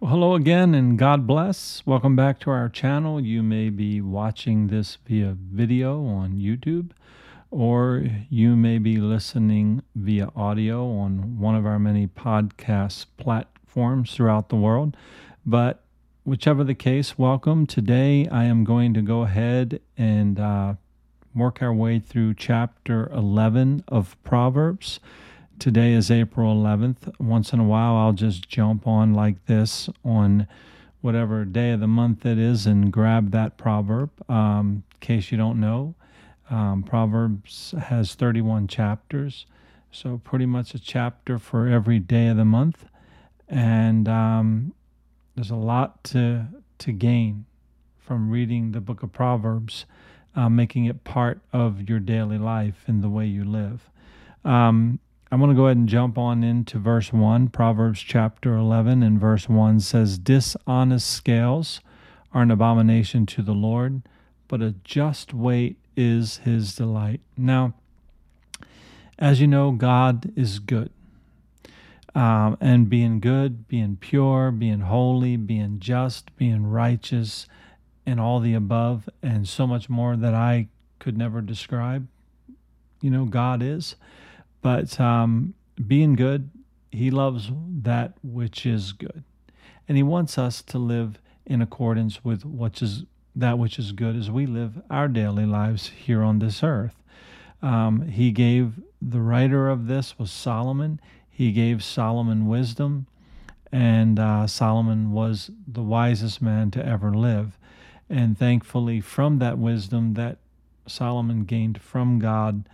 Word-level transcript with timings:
Well, 0.00 0.12
hello 0.12 0.34
again 0.34 0.74
and 0.74 0.98
God 0.98 1.26
bless. 1.26 1.82
Welcome 1.84 2.16
back 2.16 2.40
to 2.40 2.50
our 2.50 2.70
channel. 2.70 3.20
You 3.20 3.42
may 3.42 3.68
be 3.68 4.00
watching 4.00 4.68
this 4.68 4.96
via 5.06 5.36
video 5.38 6.06
on 6.06 6.38
YouTube, 6.38 6.92
or 7.50 8.06
you 8.30 8.56
may 8.56 8.78
be 8.78 8.96
listening 8.96 9.82
via 9.94 10.30
audio 10.34 10.90
on 10.90 11.38
one 11.38 11.54
of 11.54 11.66
our 11.66 11.78
many 11.78 12.06
podcast 12.06 13.04
platforms 13.18 14.14
throughout 14.14 14.48
the 14.48 14.56
world. 14.56 14.96
But 15.44 15.84
whichever 16.24 16.64
the 16.64 16.74
case, 16.74 17.18
welcome. 17.18 17.66
Today 17.66 18.26
I 18.28 18.44
am 18.44 18.64
going 18.64 18.94
to 18.94 19.02
go 19.02 19.20
ahead 19.20 19.82
and 19.98 20.40
uh, 20.40 20.74
work 21.34 21.60
our 21.60 21.74
way 21.74 21.98
through 21.98 22.36
chapter 22.36 23.10
11 23.12 23.84
of 23.86 24.16
Proverbs. 24.22 24.98
Today 25.60 25.92
is 25.92 26.10
April 26.10 26.56
11th. 26.56 27.20
Once 27.20 27.52
in 27.52 27.60
a 27.60 27.64
while, 27.64 27.94
I'll 27.94 28.14
just 28.14 28.48
jump 28.48 28.86
on 28.86 29.12
like 29.12 29.44
this 29.44 29.90
on 30.02 30.48
whatever 31.02 31.44
day 31.44 31.72
of 31.72 31.80
the 31.80 31.86
month 31.86 32.24
it 32.24 32.38
is 32.38 32.64
and 32.66 32.90
grab 32.90 33.30
that 33.32 33.58
proverb. 33.58 34.08
Um, 34.30 34.84
in 34.94 35.00
case 35.00 35.30
you 35.30 35.36
don't 35.36 35.60
know, 35.60 35.94
um, 36.48 36.82
Proverbs 36.82 37.74
has 37.78 38.14
31 38.14 38.68
chapters, 38.68 39.44
so 39.92 40.18
pretty 40.24 40.46
much 40.46 40.72
a 40.72 40.78
chapter 40.78 41.38
for 41.38 41.68
every 41.68 41.98
day 41.98 42.28
of 42.28 42.38
the 42.38 42.46
month. 42.46 42.86
And 43.46 44.08
um, 44.08 44.72
there's 45.34 45.50
a 45.50 45.56
lot 45.56 46.02
to, 46.04 46.46
to 46.78 46.90
gain 46.90 47.44
from 47.98 48.30
reading 48.30 48.72
the 48.72 48.80
book 48.80 49.02
of 49.02 49.12
Proverbs, 49.12 49.84
uh, 50.34 50.48
making 50.48 50.86
it 50.86 51.04
part 51.04 51.42
of 51.52 51.86
your 51.86 51.98
daily 51.98 52.38
life 52.38 52.82
and 52.86 53.04
the 53.04 53.10
way 53.10 53.26
you 53.26 53.44
live. 53.44 53.90
Um, 54.42 55.00
I'm 55.32 55.38
going 55.38 55.50
to 55.50 55.56
go 55.56 55.66
ahead 55.66 55.76
and 55.76 55.88
jump 55.88 56.18
on 56.18 56.42
into 56.42 56.80
verse 56.80 57.12
1. 57.12 57.50
Proverbs 57.50 58.00
chapter 58.00 58.56
11 58.56 59.04
and 59.04 59.20
verse 59.20 59.48
1 59.48 59.78
says, 59.78 60.18
Dishonest 60.18 61.08
scales 61.08 61.80
are 62.32 62.42
an 62.42 62.50
abomination 62.50 63.26
to 63.26 63.42
the 63.42 63.52
Lord, 63.52 64.02
but 64.48 64.60
a 64.60 64.74
just 64.82 65.32
weight 65.32 65.76
is 65.96 66.38
his 66.38 66.74
delight. 66.74 67.20
Now, 67.36 67.74
as 69.20 69.40
you 69.40 69.46
know, 69.46 69.70
God 69.70 70.32
is 70.34 70.58
good. 70.58 70.90
Um, 72.12 72.56
and 72.60 72.90
being 72.90 73.20
good, 73.20 73.68
being 73.68 73.96
pure, 73.96 74.50
being 74.50 74.80
holy, 74.80 75.36
being 75.36 75.78
just, 75.78 76.36
being 76.36 76.66
righteous, 76.66 77.46
and 78.04 78.18
all 78.18 78.40
the 78.40 78.54
above, 78.54 79.08
and 79.22 79.46
so 79.46 79.64
much 79.64 79.88
more 79.88 80.16
that 80.16 80.34
I 80.34 80.66
could 80.98 81.16
never 81.16 81.40
describe, 81.40 82.08
you 83.00 83.10
know, 83.10 83.26
God 83.26 83.62
is. 83.62 83.94
But 84.62 85.00
um, 85.00 85.54
being 85.86 86.14
good, 86.14 86.50
He 86.90 87.10
loves 87.10 87.50
that 87.82 88.14
which 88.22 88.66
is 88.66 88.92
good. 88.92 89.24
And 89.88 89.96
He 89.96 90.02
wants 90.02 90.38
us 90.38 90.62
to 90.62 90.78
live 90.78 91.18
in 91.46 91.60
accordance 91.62 92.24
with 92.24 92.44
what 92.44 92.80
is 92.82 93.04
that 93.34 93.58
which 93.58 93.78
is 93.78 93.92
good 93.92 94.16
as 94.16 94.30
we 94.30 94.46
live 94.46 94.80
our 94.90 95.08
daily 95.08 95.46
lives 95.46 95.88
here 95.88 96.22
on 96.22 96.38
this 96.38 96.62
earth. 96.62 96.94
Um, 97.62 98.02
he 98.02 98.30
gave 98.30 98.80
the 99.00 99.20
writer 99.20 99.68
of 99.68 99.86
this 99.86 100.18
was 100.18 100.30
Solomon. 100.30 101.00
He 101.28 101.52
gave 101.52 101.82
Solomon 101.82 102.46
wisdom, 102.46 103.06
and 103.70 104.18
uh, 104.18 104.46
Solomon 104.46 105.12
was 105.12 105.50
the 105.66 105.82
wisest 105.82 106.42
man 106.42 106.70
to 106.72 106.84
ever 106.84 107.14
live. 107.14 107.58
And 108.08 108.36
thankfully, 108.36 109.00
from 109.00 109.38
that 109.38 109.58
wisdom 109.58 110.14
that 110.14 110.38
Solomon 110.86 111.44
gained 111.44 111.80
from 111.80 112.18
God, 112.18 112.68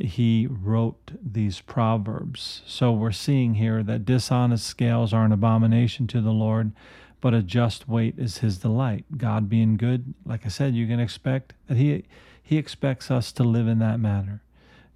he 0.00 0.46
wrote 0.50 1.12
these 1.22 1.60
proverbs. 1.60 2.62
So 2.66 2.92
we're 2.92 3.12
seeing 3.12 3.54
here 3.54 3.82
that 3.82 4.04
dishonest 4.04 4.66
scales 4.66 5.12
are 5.12 5.24
an 5.24 5.32
abomination 5.32 6.06
to 6.08 6.20
the 6.20 6.32
Lord, 6.32 6.72
but 7.20 7.34
a 7.34 7.42
just 7.42 7.88
weight 7.88 8.18
is 8.18 8.38
his 8.38 8.58
delight. 8.58 9.04
God 9.16 9.48
being 9.48 9.76
good, 9.76 10.14
like 10.24 10.44
I 10.44 10.48
said, 10.48 10.74
you 10.74 10.86
can 10.86 11.00
expect 11.00 11.54
that 11.68 11.76
he 11.76 12.04
he 12.42 12.58
expects 12.58 13.10
us 13.10 13.30
to 13.32 13.44
live 13.44 13.68
in 13.68 13.78
that 13.78 14.00
manner, 14.00 14.42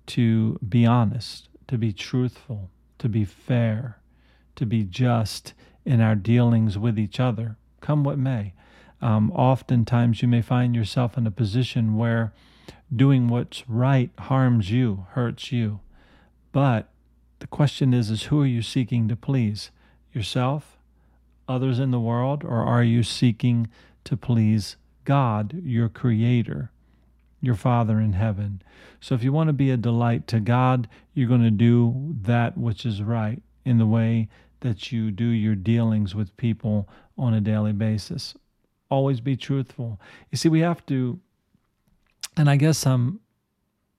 to 0.07 0.59
be 0.69 0.85
honest, 0.85 1.49
to 1.69 1.79
be 1.79 1.93
truthful, 1.93 2.71
to 2.99 3.09
be 3.09 3.25
fair, 3.25 3.99
to 4.57 4.67
be 4.67 4.83
just 4.83 5.55
in 5.85 6.01
our 6.01 6.17
dealings 6.17 6.77
with 6.77 6.99
each 6.99 7.21
other, 7.21 7.57
come 7.81 8.03
what 8.03 8.19
may. 8.19 8.53
Um, 9.01 9.31
oftentimes, 9.31 10.21
you 10.21 10.29
may 10.29 10.43
find 10.43 10.75
yourself 10.75 11.17
in 11.17 11.27
a 11.27 11.31
position 11.31 11.97
where 11.97 12.33
doing 12.95 13.29
what's 13.29 13.69
right 13.69 14.11
harms 14.19 14.71
you, 14.71 15.07
hurts 15.11 15.51
you. 15.53 15.81
But 16.53 16.89
the 17.39 17.47
question 17.47 17.93
is 17.93 18.11
is 18.11 18.25
who 18.25 18.41
are 18.43 18.47
you 18.47 18.63
seeking 18.63 19.09
to 19.09 19.17
please? 19.17 19.71
Yourself, 20.13 20.79
others 21.49 21.79
in 21.79 21.91
the 21.91 22.01
world, 22.01 22.43
or 22.43 22.65
are 22.65 22.83
you 22.83 23.03
seeking 23.03 23.69
to 24.05 24.17
please 24.17 24.77
God, 25.05 25.61
your 25.63 25.89
creator, 25.89 26.71
your 27.41 27.55
Father 27.55 28.01
in 28.01 28.15
heaven? 28.15 28.63
So 29.01 29.15
if 29.15 29.23
you 29.23 29.33
want 29.33 29.49
to 29.49 29.53
be 29.53 29.71
a 29.71 29.77
delight 29.77 30.27
to 30.29 30.41
God, 30.41 30.89
you're 31.13 31.29
going 31.29 31.43
to 31.43 31.51
do 31.51 32.15
that 32.23 32.57
which 32.57 32.87
is 32.87 33.03
right 33.03 33.43
in 33.65 33.79
the 33.79 33.87
way 33.87 34.29
that 34.61 34.91
you 34.91 35.11
do 35.11 35.27
your 35.27 35.55
dealings 35.55 36.15
with 36.15 36.37
people 36.37 36.89
on 37.19 37.35
a 37.35 37.41
daily 37.41 37.73
basis. 37.73 38.35
Always 38.91 39.21
be 39.21 39.37
truthful. 39.37 40.01
You 40.31 40.39
see, 40.39 40.49
we 40.49 40.61
have 40.61 40.87
to 40.87 41.21
and 42.37 42.51
I 42.51 42.57
guess 42.57 42.87
I'm 42.87 43.21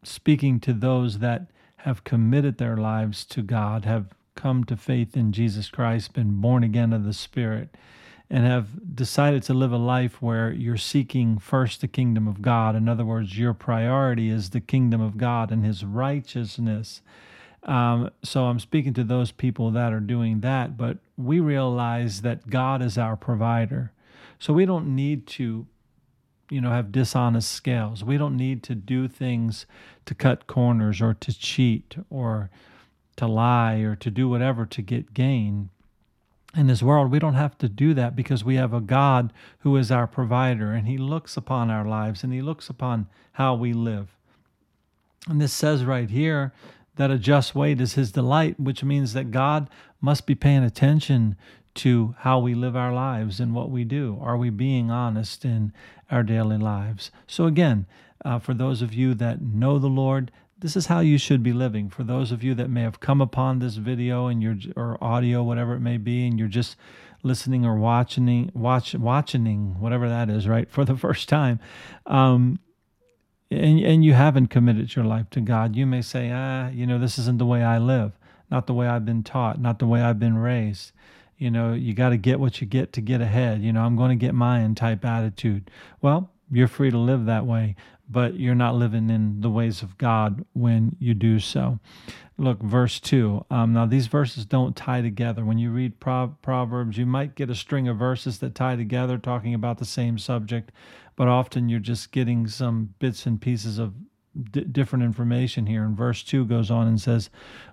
speaking 0.03 0.59
to 0.62 0.74
those 0.74 1.20
that 1.20 1.50
have 1.78 2.03
committed 2.03 2.58
their 2.58 2.78
lives 2.78 3.25
to 3.25 3.42
God, 3.42 3.86
have 3.86 4.14
come 4.36 4.64
to 4.66 4.78
faith 4.78 5.18
in 5.18 5.31
Jesus 5.31 5.70
Christ, 5.70 6.14
been 6.14 6.40
born 6.40 6.64
again 6.64 6.94
of 6.94 7.03
the 7.03 7.14
Spirit, 7.14 7.75
and 8.30 8.46
have 8.46 8.96
decided 8.96 9.42
to 9.44 9.53
live 9.53 9.72
a 9.72 9.78
life 9.78 10.22
where 10.22 10.52
you're 10.52 10.78
seeking 10.78 11.40
first 11.40 11.81
the 11.81 11.88
kingdom 11.88 12.28
of 12.28 12.42
God. 12.42 12.75
In 12.75 12.90
other 12.90 13.06
words, 13.06 13.38
your 13.38 13.53
priority 13.53 14.30
is 14.30 14.50
the 14.50 14.59
kingdom 14.59 15.02
of 15.02 15.18
God 15.18 15.52
and 15.52 15.66
His 15.66 15.84
righteousness. 15.84 17.02
Um, 17.64 18.12
so 18.24 18.46
I'm 18.46 18.59
speaking 18.59 18.94
to 18.96 19.04
those 19.04 19.31
people 19.31 19.72
that 19.72 19.94
are 19.94 20.00
doing 20.00 20.42
that, 20.42 20.78
but 20.78 20.98
we 21.18 21.40
realize 21.40 22.22
that 22.22 22.50
God 22.50 22.81
is 22.81 22.98
our 22.98 23.16
provider. 23.16 23.92
So 24.40 24.54
we 24.54 24.66
don't 24.66 24.96
need 24.96 25.25
to 25.28 25.66
you 26.50 26.62
know 26.62 26.69
have 26.69 26.91
dishonest 26.91 27.52
scales. 27.52 28.03
We 28.03 28.18
don't 28.18 28.38
need 28.38 28.63
to 28.63 28.75
do 28.75 29.08
things 29.08 29.66
to 30.06 30.16
cut 30.16 30.47
corners 30.47 31.02
or 31.02 31.13
to 31.13 31.38
cheat 31.38 31.96
or 32.09 32.50
to 33.18 33.28
lie 33.28 33.78
or 33.78 33.96
to 33.96 34.09
do 34.09 34.30
whatever 34.30 34.66
to 34.66 34.81
get 34.81 35.13
gain. 35.13 35.69
In 36.56 36.68
this 36.68 36.81
world, 36.81 37.12
we 37.12 37.19
don't 37.19 37.34
have 37.34 37.57
to 37.59 37.69
do 37.69 37.94
that 37.94 38.16
because 38.16 38.44
we 38.44 38.56
have 38.56 38.74
a 38.74 38.81
God 38.81 39.34
who 39.59 39.75
is 39.75 39.91
our 39.91 40.07
provider 40.07 40.72
and 40.72 40.88
He 40.88 40.97
looks 40.97 41.36
upon 41.36 41.69
our 41.69 41.86
lives 41.86 42.24
and 42.24 42.31
He 42.31 42.41
looks 42.41 42.69
upon 42.69 43.07
how 43.34 43.53
we 43.53 43.74
live. 43.74 44.16
And 45.28 45.41
this 45.41 45.53
says 45.53 45.84
right 45.84 46.09
here 46.09 46.53
that 46.96 47.12
a 47.12 47.19
just 47.19 47.53
weight 47.53 47.81
is 47.81 47.94
His 47.94 48.12
delight, 48.12 48.59
which 48.59 48.84
means 48.84 49.13
that 49.13 49.31
God 49.31 49.69
must 50.00 50.25
be 50.25 50.36
paying 50.36 50.63
attention 50.63 51.36
to 51.78 52.16
how 52.20 52.40
we 52.40 52.54
live 52.54 52.76
our 52.76 52.94
lives 52.94 53.40
and 53.40 53.54
what 53.54 53.70
we 53.70 53.84
do. 53.84 54.18
Are 54.22 54.38
we 54.38 54.50
being 54.50 54.92
honest 54.92 55.46
in 55.46 55.72
our 56.12 56.24
daily 56.24 56.58
lives? 56.58 57.12
So, 57.28 57.46
again, 57.46 57.86
uh, 58.26 58.40
for 58.40 58.54
those 58.54 58.82
of 58.82 58.94
you 58.94 59.14
that 59.16 59.42
know 59.42 59.80
the 59.80 59.88
Lord, 59.88 60.32
this 60.60 60.76
is 60.76 60.88
how 60.88 61.00
you 61.00 61.18
should 61.18 61.44
be 61.44 61.54
living. 61.54 61.90
For 61.90 62.04
those 62.04 62.32
of 62.32 62.44
you 62.44 62.56
that 62.56 62.70
may 62.70 62.82
have 62.82 63.00
come 63.00 63.22
upon 63.22 63.60
this 63.60 63.76
video 63.76 64.28
and 64.28 64.42
your 64.42 64.56
or 64.76 65.02
audio, 65.04 65.44
whatever 65.44 65.76
it 65.76 65.80
may 65.80 65.98
be, 65.98 66.28
and 66.28 66.40
you're 66.40 66.48
just 66.48 66.76
listening 67.22 67.64
or 67.64 67.76
watching, 67.76 68.52
watch, 68.54 68.96
watching, 68.96 69.80
whatever 69.80 70.10
that 70.10 70.30
is, 70.30 70.48
right, 70.48 70.70
for 70.72 70.84
the 70.84 70.98
first 70.98 71.30
time, 71.30 71.60
um, 72.08 72.60
and 73.52 73.80
and 73.80 74.04
you 74.04 74.14
haven't 74.14 74.48
committed 74.48 74.96
your 74.96 75.06
life 75.06 75.30
to 75.30 75.42
God, 75.42 75.76
you 75.76 75.86
may 75.86 76.02
say, 76.02 76.32
ah, 76.34 76.70
you 76.70 76.88
know, 76.88 76.98
this 76.98 77.20
isn't 77.20 77.38
the 77.38 77.46
way 77.46 77.64
I 77.64 77.78
live, 77.78 78.14
not 78.50 78.66
the 78.66 78.74
way 78.74 78.88
I've 78.88 79.06
been 79.06 79.24
taught, 79.24 79.62
not 79.62 79.78
the 79.78 79.88
way 79.88 80.02
I've 80.02 80.20
been 80.20 80.40
raised 80.40 80.92
you 81.38 81.52
know, 81.52 81.74
you 81.74 81.94
got 81.94 82.09
to 82.09 82.18
get 82.18 82.40
what 82.40 82.62
you 82.62 82.68
get 82.68 82.94
to 82.94 83.02
get 83.02 83.22
ahead. 83.22 83.62
You 83.62 83.72
know, 83.72 83.81
I'm 83.81 83.95
going 83.95 84.10
to 84.18 84.25
get 84.25 84.34
mine 84.34 84.75
type 84.75 85.06
attitude. 85.06 85.69
Well, 86.01 86.31
you're 86.51 86.68
free 86.68 86.92
to 86.92 86.98
live 86.98 87.25
that 87.25 87.45
way, 87.45 87.75
but 88.10 88.39
you're 88.39 88.56
not 88.56 88.75
living 88.75 89.10
in 89.10 89.42
the 89.42 89.50
ways 89.50 89.81
of 89.84 89.98
God 89.98 90.45
when 90.54 90.95
you 91.00 91.13
do 91.13 91.39
so. 91.39 91.80
Look, 92.39 92.62
verse 92.62 93.00
2. 93.00 93.45
Um, 93.50 93.74
now, 93.74 93.86
these 93.86 94.07
verses 94.07 94.45
don't 94.45 94.75
tie 94.75 95.01
together. 95.01 95.44
When 95.44 95.57
you 95.57 95.72
read 95.72 96.00
Proverbs, 96.00 96.98
you 96.98 97.06
might 97.06 97.36
get 97.36 97.50
a 97.50 97.56
string 97.56 97.88
of 97.88 97.98
verses 97.98 98.39
that 98.39 98.56
tie 98.56 98.75
together 98.75 99.18
talking 99.18 99.54
about 99.54 99.80
the 99.80 99.86
same 99.86 100.18
subject, 100.18 100.72
but 101.16 101.28
often 101.28 101.69
you're 101.69 101.80
just 101.80 102.12
getting 102.12 102.48
some 102.48 102.94
bits 103.00 103.25
and 103.25 103.42
pieces 103.42 103.80
of 103.80 103.94
d- 104.51 104.62
different 104.62 105.04
information 105.04 105.66
here. 105.66 105.84
And 105.84 105.98
verse 105.98 106.24
2 106.24 106.45
goes 106.45 106.69
on 106.69 106.88
and 106.88 107.01
says, 107.01 107.30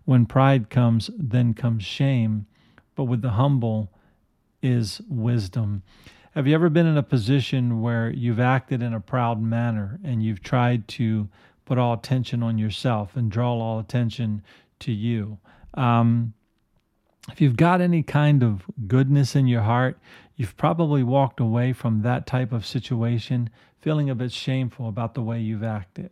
When 0.06 0.26
pride 0.26 0.70
comes, 0.70 1.11
then 1.16 1.55
comes 1.55 1.84
shame 1.84 2.46
but 2.94 3.05
with 3.05 3.23
the 3.23 3.31
humble 3.31 3.91
is 4.62 5.00
wisdom. 5.08 5.82
Have 6.35 6.46
you 6.49 6.55
ever 6.55 6.69
been 6.69 6.87
in 6.87 6.96
a 6.96 7.02
position 7.02 7.81
where 7.81 8.11
you've 8.11 8.41
acted 8.41 8.82
in 8.82 8.93
a 8.93 9.00
proud 9.00 9.41
manner 9.41 10.00
and 10.02 10.23
you've 10.23 10.43
tried 10.43 10.88
to 10.88 11.29
put 11.64 11.79
all 11.79 11.94
attention 11.94 12.43
on 12.43 12.58
yourself 12.58 13.14
and 13.14 13.31
draw 13.31 13.52
all 13.52 13.79
attention 13.79 14.43
to 14.81 14.93
you? 14.93 15.38
Um, 15.75 16.35
if 17.31 17.41
you've 17.41 17.56
got 17.56 17.81
any 17.81 18.02
kind 18.02 18.43
of 18.43 18.64
goodness 18.87 19.35
in 19.37 19.47
your 19.47 19.62
heart, 19.62 19.99
you've 20.37 20.56
probably 20.56 21.02
walked 21.02 21.40
away 21.40 21.73
from 21.73 22.02
that 22.02 22.26
type 22.26 22.52
of 22.52 22.67
situation 22.67 23.50
feeling 23.81 24.11
a 24.11 24.14
bit 24.14 24.32
shameful 24.32 24.88
about 24.88 25.14
the 25.14 25.23
way 25.23 25.40
you've 25.40 25.62
acted. 25.62 26.11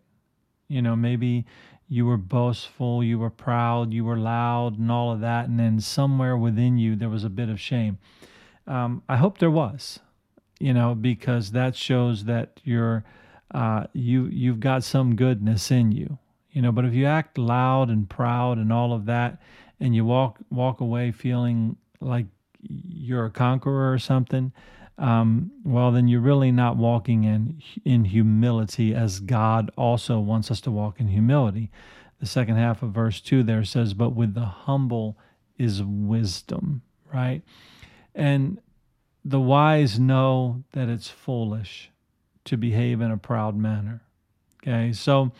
You 0.69 0.83
know, 0.83 0.95
maybe 0.95 1.47
you 1.93 2.07
were 2.07 2.17
boastful, 2.17 3.05
you 3.05 3.19
were 3.19 3.29
proud, 3.29 3.93
you 3.93 4.03
were 4.03 4.17
loud, 4.17 4.79
and 4.79 4.91
all 4.91 5.13
of 5.13 5.21
that. 5.21 5.47
And 5.47 5.61
then 5.61 5.79
somewhere 5.79 6.39
within 6.39 6.79
you, 6.79 6.97
there 6.97 7.11
was 7.11 7.23
a 7.23 7.29
bit 7.29 7.51
of 7.51 7.61
shame. 7.61 7.99
Um, 8.67 9.03
I 9.11 9.19
hope 9.19 9.37
there 9.37 9.51
was, 9.51 10.01
you 10.59 10.73
know, 10.73 10.95
because 10.95 11.53
that 11.53 11.77
shows 11.77 12.25
that 12.25 12.61
you're. 12.65 13.05
Uh, 13.55 13.85
you 13.93 14.25
you've 14.29 14.61
got 14.61 14.83
some 14.83 15.15
goodness 15.15 15.71
in 15.71 15.93
you, 15.93 16.17
you 16.53 16.63
know. 16.63 16.73
But 16.73 16.87
if 16.87 16.95
you 16.95 17.05
act 17.05 17.37
loud 17.37 17.91
and 17.91 18.09
proud 18.09 18.57
and 18.57 18.73
all 18.73 18.95
of 18.95 19.05
that, 19.05 19.43
and 19.79 19.95
you 19.95 20.07
walk 20.07 20.39
walk 20.49 20.81
away 20.81 21.13
feeling 21.13 21.77
like 22.01 22.25
you're 22.63 23.27
a 23.27 23.31
conqueror 23.31 23.93
or 23.93 23.99
something, 23.99 24.51
um, 25.03 25.51
well, 25.65 25.91
then 25.91 26.07
you're 26.07 26.21
really 26.21 26.53
not 26.53 26.77
walking 26.77 27.25
in 27.25 27.61
in 27.85 28.05
humility 28.05 28.95
as 28.95 29.21
God 29.21 29.71
also 29.77 30.21
wants 30.21 30.51
us 30.51 30.61
to 30.63 30.71
walk 30.71 31.01
in 31.01 31.09
humility. 31.09 31.71
The 32.21 32.27
second 32.27 32.57
half 32.57 32.83
of 32.83 32.93
verse 32.93 33.21
two 33.21 33.43
there 33.43 33.65
says, 33.65 33.95
"But 33.95 34.11
with 34.11 34.35
the 34.35 34.47
humble 34.47 35.19
is 35.59 35.83
wisdom." 35.83 36.83
Right, 37.13 37.43
and 38.15 38.61
the 39.25 39.41
wise 39.41 39.99
know 39.99 40.63
that 40.73 40.89
it's 40.89 41.09
foolish 41.09 41.91
to 42.45 42.57
behave 42.57 43.01
in 43.01 43.11
a 43.11 43.19
proud 43.19 43.57
manner. 43.57 44.03
Okay, 44.63 44.93
so 44.93 45.33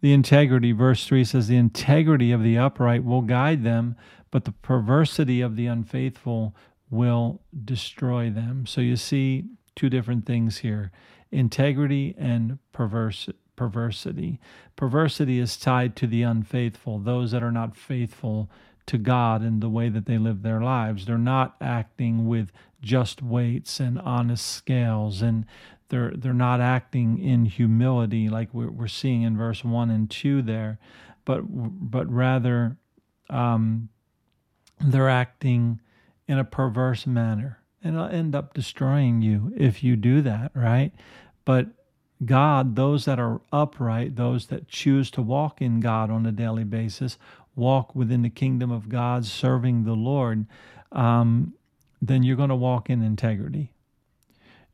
the 0.00 0.12
integrity, 0.12 0.72
verse 0.72 1.04
3 1.06 1.24
says, 1.24 1.48
The 1.48 1.56
integrity 1.56 2.30
of 2.30 2.42
the 2.42 2.56
upright 2.56 3.04
will 3.04 3.22
guide 3.22 3.64
them, 3.64 3.96
but 4.30 4.44
the 4.44 4.52
perversity 4.52 5.40
of 5.40 5.56
the 5.56 5.66
unfaithful 5.66 6.54
will 6.90 7.40
destroy 7.64 8.30
them. 8.30 8.66
So 8.66 8.80
you 8.80 8.96
see 8.96 9.44
two 9.76 9.88
different 9.88 10.26
things 10.26 10.58
here 10.58 10.90
integrity 11.30 12.14
and 12.16 12.58
perverse, 12.72 13.28
perversity. 13.54 14.40
Perversity 14.76 15.38
is 15.38 15.58
tied 15.58 15.94
to 15.96 16.06
the 16.06 16.22
unfaithful, 16.22 16.98
those 16.98 17.32
that 17.32 17.42
are 17.42 17.52
not 17.52 17.76
faithful 17.76 18.50
to 18.86 18.96
God 18.96 19.42
in 19.44 19.60
the 19.60 19.68
way 19.68 19.90
that 19.90 20.06
they 20.06 20.16
live 20.16 20.42
their 20.42 20.62
lives. 20.62 21.04
They're 21.04 21.18
not 21.18 21.56
acting 21.60 22.26
with 22.26 22.50
just 22.80 23.22
weights 23.22 23.80
and 23.80 24.00
honest 24.00 24.46
scales, 24.46 25.20
and 25.20 25.44
they're 25.90 26.12
they're 26.16 26.32
not 26.32 26.60
acting 26.60 27.18
in 27.18 27.44
humility 27.44 28.28
like 28.28 28.52
we're, 28.54 28.70
we're 28.70 28.88
seeing 28.88 29.22
in 29.22 29.36
verse 29.36 29.62
one 29.62 29.90
and 29.90 30.08
two 30.08 30.40
there, 30.40 30.78
but 31.26 31.42
but 31.42 32.10
rather 32.10 32.78
um, 33.28 33.90
they're 34.80 35.10
acting 35.10 35.80
in 36.28 36.38
a 36.38 36.44
perverse 36.44 37.06
manner. 37.06 37.58
And 37.82 37.94
it'll 37.94 38.08
end 38.08 38.34
up 38.34 38.54
destroying 38.54 39.22
you 39.22 39.52
if 39.56 39.82
you 39.82 39.96
do 39.96 40.20
that, 40.22 40.52
right? 40.54 40.92
But 41.44 41.68
God, 42.24 42.76
those 42.76 43.04
that 43.06 43.18
are 43.18 43.40
upright, 43.52 44.16
those 44.16 44.46
that 44.48 44.68
choose 44.68 45.10
to 45.12 45.22
walk 45.22 45.62
in 45.62 45.80
God 45.80 46.10
on 46.10 46.26
a 46.26 46.32
daily 46.32 46.64
basis, 46.64 47.16
walk 47.54 47.94
within 47.94 48.22
the 48.22 48.30
kingdom 48.30 48.70
of 48.70 48.88
God, 48.88 49.24
serving 49.24 49.84
the 49.84 49.94
Lord, 49.94 50.46
um, 50.92 51.54
then 52.02 52.22
you're 52.22 52.36
going 52.36 52.48
to 52.48 52.56
walk 52.56 52.90
in 52.90 53.02
integrity. 53.02 53.72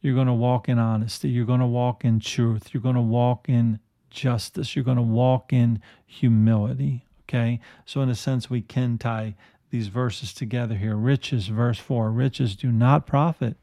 You're 0.00 0.14
going 0.14 0.26
to 0.26 0.34
walk 0.34 0.68
in 0.68 0.78
honesty. 0.78 1.30
You're 1.30 1.46
going 1.46 1.60
to 1.60 1.66
walk 1.66 2.04
in 2.04 2.20
truth. 2.20 2.72
You're 2.72 2.82
going 2.82 2.94
to 2.94 3.00
walk 3.00 3.48
in 3.48 3.80
justice. 4.10 4.76
You're 4.76 4.84
going 4.84 4.98
to 4.98 5.02
walk 5.02 5.52
in 5.52 5.80
humility. 6.06 7.06
Okay? 7.26 7.60
So, 7.86 8.02
in 8.02 8.10
a 8.10 8.14
sense, 8.14 8.50
we 8.50 8.60
can 8.60 8.98
tie 8.98 9.34
these 9.74 9.88
verses 9.88 10.32
together 10.32 10.76
here. 10.76 10.94
Riches, 10.94 11.48
verse 11.48 11.78
4 11.78 12.12
riches 12.12 12.54
do 12.54 12.70
not 12.70 13.08
profit 13.08 13.56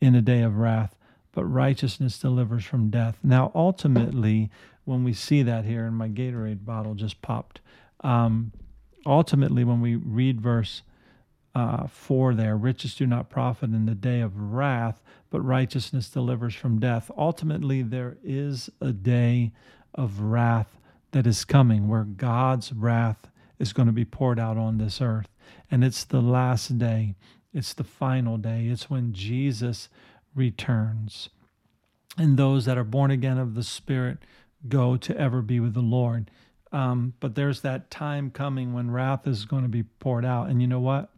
in 0.00 0.14
a 0.14 0.22
day 0.22 0.40
of 0.40 0.56
wrath, 0.56 0.96
but 1.32 1.44
righteousness 1.44 2.18
delivers 2.18 2.64
from 2.64 2.88
death. 2.88 3.18
Now, 3.22 3.52
ultimately, 3.54 4.48
when 4.86 5.04
we 5.04 5.12
see 5.12 5.42
that 5.42 5.66
here, 5.66 5.84
and 5.84 5.94
my 5.94 6.08
Gatorade 6.08 6.64
bottle 6.64 6.94
just 6.94 7.20
popped, 7.20 7.60
um, 8.02 8.52
ultimately, 9.04 9.62
when 9.62 9.82
we 9.82 9.96
read 9.96 10.40
verse 10.40 10.80
uh, 11.54 11.88
4 11.88 12.34
there, 12.34 12.56
riches 12.56 12.94
do 12.94 13.06
not 13.06 13.28
profit 13.28 13.68
in 13.68 13.84
the 13.84 13.94
day 13.94 14.22
of 14.22 14.40
wrath, 14.40 15.02
but 15.28 15.42
righteousness 15.42 16.08
delivers 16.08 16.54
from 16.54 16.80
death. 16.80 17.10
Ultimately, 17.18 17.82
there 17.82 18.16
is 18.24 18.70
a 18.80 18.92
day 18.92 19.52
of 19.94 20.20
wrath 20.20 20.78
that 21.10 21.26
is 21.26 21.44
coming 21.44 21.86
where 21.86 22.04
God's 22.04 22.72
wrath 22.72 23.26
is 23.58 23.74
going 23.74 23.88
to 23.88 23.92
be 23.92 24.06
poured 24.06 24.40
out 24.40 24.56
on 24.56 24.78
this 24.78 25.02
earth. 25.02 25.28
And 25.70 25.84
it's 25.84 26.04
the 26.04 26.20
last 26.20 26.78
day, 26.78 27.14
it's 27.52 27.74
the 27.74 27.84
final 27.84 28.36
day, 28.36 28.66
it's 28.66 28.90
when 28.90 29.12
Jesus 29.12 29.88
returns. 30.34 31.30
And 32.18 32.36
those 32.36 32.64
that 32.64 32.78
are 32.78 32.84
born 32.84 33.10
again 33.10 33.38
of 33.38 33.54
the 33.54 33.62
Spirit 33.62 34.18
go 34.68 34.96
to 34.96 35.16
ever 35.16 35.42
be 35.42 35.60
with 35.60 35.74
the 35.74 35.80
Lord. 35.80 36.30
Um, 36.72 37.14
but 37.20 37.34
there's 37.34 37.62
that 37.62 37.90
time 37.90 38.30
coming 38.30 38.72
when 38.72 38.90
wrath 38.90 39.26
is 39.26 39.44
going 39.44 39.62
to 39.62 39.68
be 39.68 39.82
poured 39.82 40.24
out. 40.24 40.48
And 40.48 40.60
you 40.60 40.68
know 40.68 40.80
what? 40.80 41.10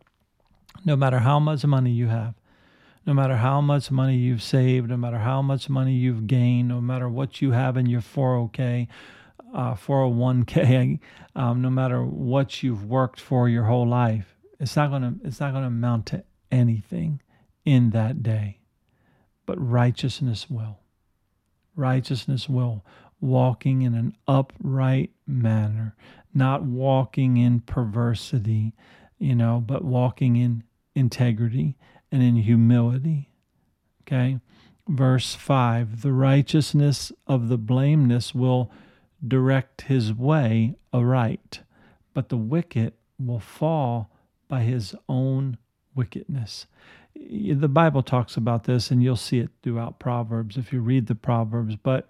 No 0.84 0.96
matter 0.96 1.18
how 1.18 1.38
much 1.38 1.64
money 1.64 1.90
you 1.90 2.08
have, 2.08 2.34
no 3.06 3.12
matter 3.12 3.36
how 3.36 3.60
much 3.60 3.90
money 3.90 4.16
you've 4.16 4.42
saved, 4.42 4.88
no 4.88 4.96
matter 4.96 5.18
how 5.18 5.42
much 5.42 5.68
money 5.68 5.92
you've 5.92 6.26
gained, 6.26 6.68
no 6.68 6.80
matter 6.80 7.08
what 7.08 7.42
you 7.42 7.50
have 7.50 7.76
in 7.76 7.86
your 7.86 8.00
401k, 8.00 8.88
uh, 9.52 9.74
401k, 9.74 11.00
um, 11.36 11.62
no 11.62 11.70
matter 11.70 12.04
what 12.04 12.62
you've 12.62 12.84
worked 12.84 13.20
for 13.20 13.48
your 13.48 13.64
whole 13.64 13.86
life, 13.86 14.36
it's 14.58 14.76
not 14.76 14.90
gonna 14.90 15.14
it's 15.24 15.40
not 15.40 15.52
gonna 15.52 15.66
amount 15.66 16.06
to 16.06 16.24
anything 16.50 17.20
in 17.64 17.90
that 17.90 18.22
day. 18.22 18.60
But 19.46 19.56
righteousness 19.58 20.48
will. 20.48 20.78
Righteousness 21.74 22.48
will. 22.48 22.84
Walking 23.20 23.82
in 23.82 23.94
an 23.94 24.16
upright 24.26 25.10
manner, 25.26 25.94
not 26.34 26.62
walking 26.64 27.36
in 27.36 27.60
perversity, 27.60 28.72
you 29.18 29.34
know, 29.34 29.62
but 29.64 29.84
walking 29.84 30.36
in 30.36 30.64
integrity 30.94 31.76
and 32.10 32.22
in 32.22 32.36
humility. 32.36 33.30
Okay? 34.02 34.40
Verse 34.88 35.34
5 35.34 36.02
The 36.02 36.12
righteousness 36.12 37.12
of 37.26 37.48
the 37.48 37.58
blameless 37.58 38.34
will 38.34 38.70
direct 39.26 39.82
his 39.82 40.12
way 40.12 40.74
aright, 40.92 41.60
but 42.14 42.28
the 42.28 42.36
wicked 42.36 42.92
will 43.18 43.40
fall 43.40 44.10
by 44.48 44.62
his 44.62 44.94
own 45.08 45.56
wickedness. 45.94 46.66
The 47.14 47.68
Bible 47.68 48.02
talks 48.02 48.36
about 48.36 48.64
this, 48.64 48.90
and 48.90 49.02
you'll 49.02 49.16
see 49.16 49.38
it 49.38 49.50
throughout 49.62 49.98
Proverbs 49.98 50.56
if 50.56 50.72
you 50.72 50.80
read 50.80 51.06
the 51.06 51.14
Proverbs, 51.14 51.76
but 51.76 52.08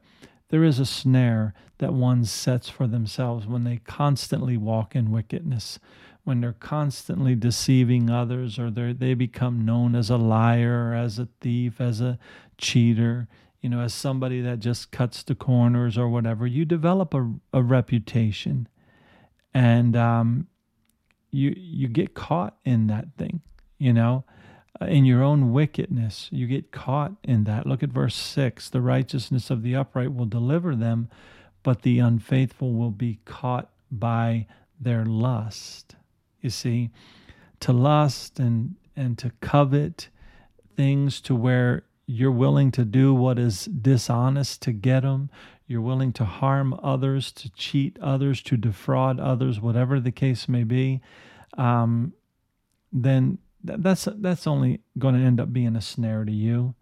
there 0.48 0.64
is 0.64 0.78
a 0.78 0.86
snare 0.86 1.54
that 1.78 1.94
one 1.94 2.24
sets 2.24 2.68
for 2.68 2.86
themselves 2.86 3.46
when 3.46 3.64
they 3.64 3.78
constantly 3.78 4.56
walk 4.56 4.94
in 4.94 5.10
wickedness, 5.10 5.78
when 6.24 6.40
they're 6.40 6.52
constantly 6.52 7.34
deceiving 7.34 8.10
others, 8.10 8.58
or 8.58 8.70
they 8.70 9.14
become 9.14 9.64
known 9.64 9.94
as 9.94 10.08
a 10.08 10.16
liar, 10.16 10.94
as 10.94 11.18
a 11.18 11.28
thief, 11.40 11.80
as 11.80 12.00
a 12.00 12.18
cheater 12.58 13.28
you 13.62 13.68
know, 13.68 13.80
as 13.80 13.94
somebody 13.94 14.40
that 14.40 14.58
just 14.58 14.90
cuts 14.90 15.22
the 15.22 15.36
corners 15.36 15.96
or 15.96 16.08
whatever, 16.08 16.46
you 16.46 16.64
develop 16.64 17.14
a, 17.14 17.32
a 17.52 17.62
reputation, 17.62 18.68
and 19.54 19.96
um, 19.96 20.48
you 21.30 21.54
you 21.56 21.86
get 21.86 22.12
caught 22.12 22.56
in 22.64 22.88
that 22.88 23.16
thing. 23.16 23.40
You 23.78 23.92
know, 23.92 24.24
uh, 24.80 24.86
in 24.86 25.04
your 25.04 25.22
own 25.22 25.52
wickedness, 25.52 26.28
you 26.32 26.48
get 26.48 26.72
caught 26.72 27.12
in 27.22 27.44
that. 27.44 27.64
Look 27.64 27.84
at 27.84 27.90
verse 27.90 28.16
six: 28.16 28.68
the 28.68 28.80
righteousness 28.80 29.48
of 29.48 29.62
the 29.62 29.76
upright 29.76 30.12
will 30.12 30.26
deliver 30.26 30.74
them, 30.74 31.08
but 31.62 31.82
the 31.82 32.00
unfaithful 32.00 32.72
will 32.72 32.90
be 32.90 33.20
caught 33.24 33.70
by 33.92 34.46
their 34.80 35.04
lust. 35.04 35.94
You 36.40 36.50
see, 36.50 36.90
to 37.60 37.72
lust 37.72 38.40
and 38.40 38.74
and 38.96 39.16
to 39.18 39.30
covet 39.40 40.08
things 40.76 41.20
to 41.20 41.36
where 41.36 41.84
you're 42.06 42.30
willing 42.30 42.70
to 42.72 42.84
do 42.84 43.14
what 43.14 43.38
is 43.38 43.64
dishonest 43.66 44.62
to 44.62 44.72
get 44.72 45.00
them. 45.00 45.30
You're 45.66 45.80
willing 45.80 46.12
to 46.14 46.24
harm 46.24 46.78
others, 46.82 47.32
to 47.32 47.50
cheat 47.50 47.98
others, 48.00 48.42
to 48.42 48.56
defraud 48.56 49.20
others, 49.20 49.60
whatever 49.60 50.00
the 50.00 50.12
case 50.12 50.48
may 50.48 50.64
be. 50.64 51.00
Um, 51.56 52.12
then 52.92 53.38
that's 53.64 54.08
that's 54.16 54.46
only 54.46 54.80
going 54.98 55.14
to 55.14 55.20
end 55.20 55.40
up 55.40 55.52
being 55.52 55.76
a 55.76 55.80
snare 55.80 56.24
to 56.24 56.32
you, 56.32 56.74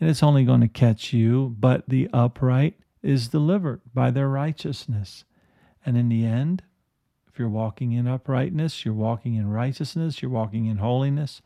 and 0.00 0.08
it's 0.08 0.22
only 0.22 0.44
going 0.44 0.60
to 0.60 0.68
catch 0.68 1.12
you. 1.12 1.54
But 1.58 1.88
the 1.88 2.08
upright 2.12 2.78
is 3.02 3.28
delivered 3.28 3.80
by 3.92 4.10
their 4.10 4.28
righteousness, 4.28 5.24
and 5.84 5.96
in 5.96 6.08
the 6.08 6.24
end, 6.24 6.62
if 7.30 7.38
you're 7.38 7.48
walking 7.48 7.92
in 7.92 8.06
uprightness, 8.06 8.84
you're 8.84 8.94
walking 8.94 9.34
in 9.34 9.50
righteousness, 9.50 10.22
you're 10.22 10.30
walking 10.30 10.66
in 10.66 10.78
holiness, 10.78 11.42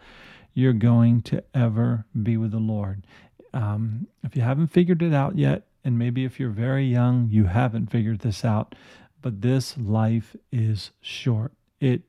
you're 0.54 0.72
going 0.72 1.22
to 1.22 1.42
ever 1.54 2.04
be 2.20 2.36
with 2.36 2.50
the 2.50 2.58
Lord. 2.58 3.06
Um, 3.54 4.06
if 4.22 4.36
you 4.36 4.42
haven't 4.42 4.68
figured 4.68 5.02
it 5.02 5.12
out 5.12 5.36
yet, 5.36 5.66
and 5.84 5.98
maybe 5.98 6.24
if 6.24 6.38
you're 6.38 6.50
very 6.50 6.86
young, 6.86 7.28
you 7.30 7.44
haven't 7.44 7.90
figured 7.90 8.20
this 8.20 8.44
out, 8.44 8.74
but 9.20 9.42
this 9.42 9.76
life 9.76 10.36
is 10.50 10.90
short. 11.00 11.52
It 11.80 12.02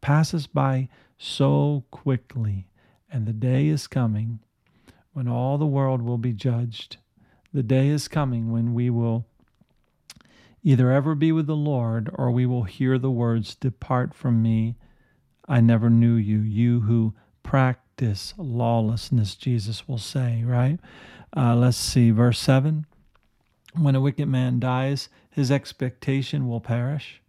passes 0.00 0.46
by 0.46 0.88
so 1.18 1.84
quickly. 1.90 2.68
And 3.10 3.26
the 3.26 3.32
day 3.32 3.68
is 3.68 3.86
coming 3.86 4.40
when 5.12 5.28
all 5.28 5.58
the 5.58 5.66
world 5.66 6.02
will 6.02 6.18
be 6.18 6.32
judged. 6.32 6.98
The 7.52 7.62
day 7.62 7.88
is 7.88 8.08
coming 8.08 8.50
when 8.52 8.74
we 8.74 8.90
will 8.90 9.26
either 10.62 10.90
ever 10.90 11.14
be 11.14 11.32
with 11.32 11.46
the 11.46 11.56
Lord 11.56 12.10
or 12.12 12.30
we 12.30 12.44
will 12.44 12.64
hear 12.64 12.98
the 12.98 13.10
words, 13.10 13.54
Depart 13.54 14.12
from 14.12 14.42
me, 14.42 14.76
I 15.48 15.60
never 15.60 15.88
knew 15.88 16.14
you, 16.14 16.40
you 16.40 16.80
who 16.80 17.14
practice 17.46 18.34
lawlessness, 18.36 19.36
Jesus 19.36 19.88
will 19.88 19.98
say, 19.98 20.42
right? 20.44 20.78
Uh, 21.34 21.54
let's 21.54 21.76
see, 21.76 22.10
verse 22.10 22.38
7. 22.40 22.86
When 23.74 23.94
a 23.94 24.00
wicked 24.00 24.28
man 24.28 24.58
dies, 24.58 25.08
his 25.30 25.50
expectation 25.50 26.48
will 26.48 26.60
perish, 26.60 27.22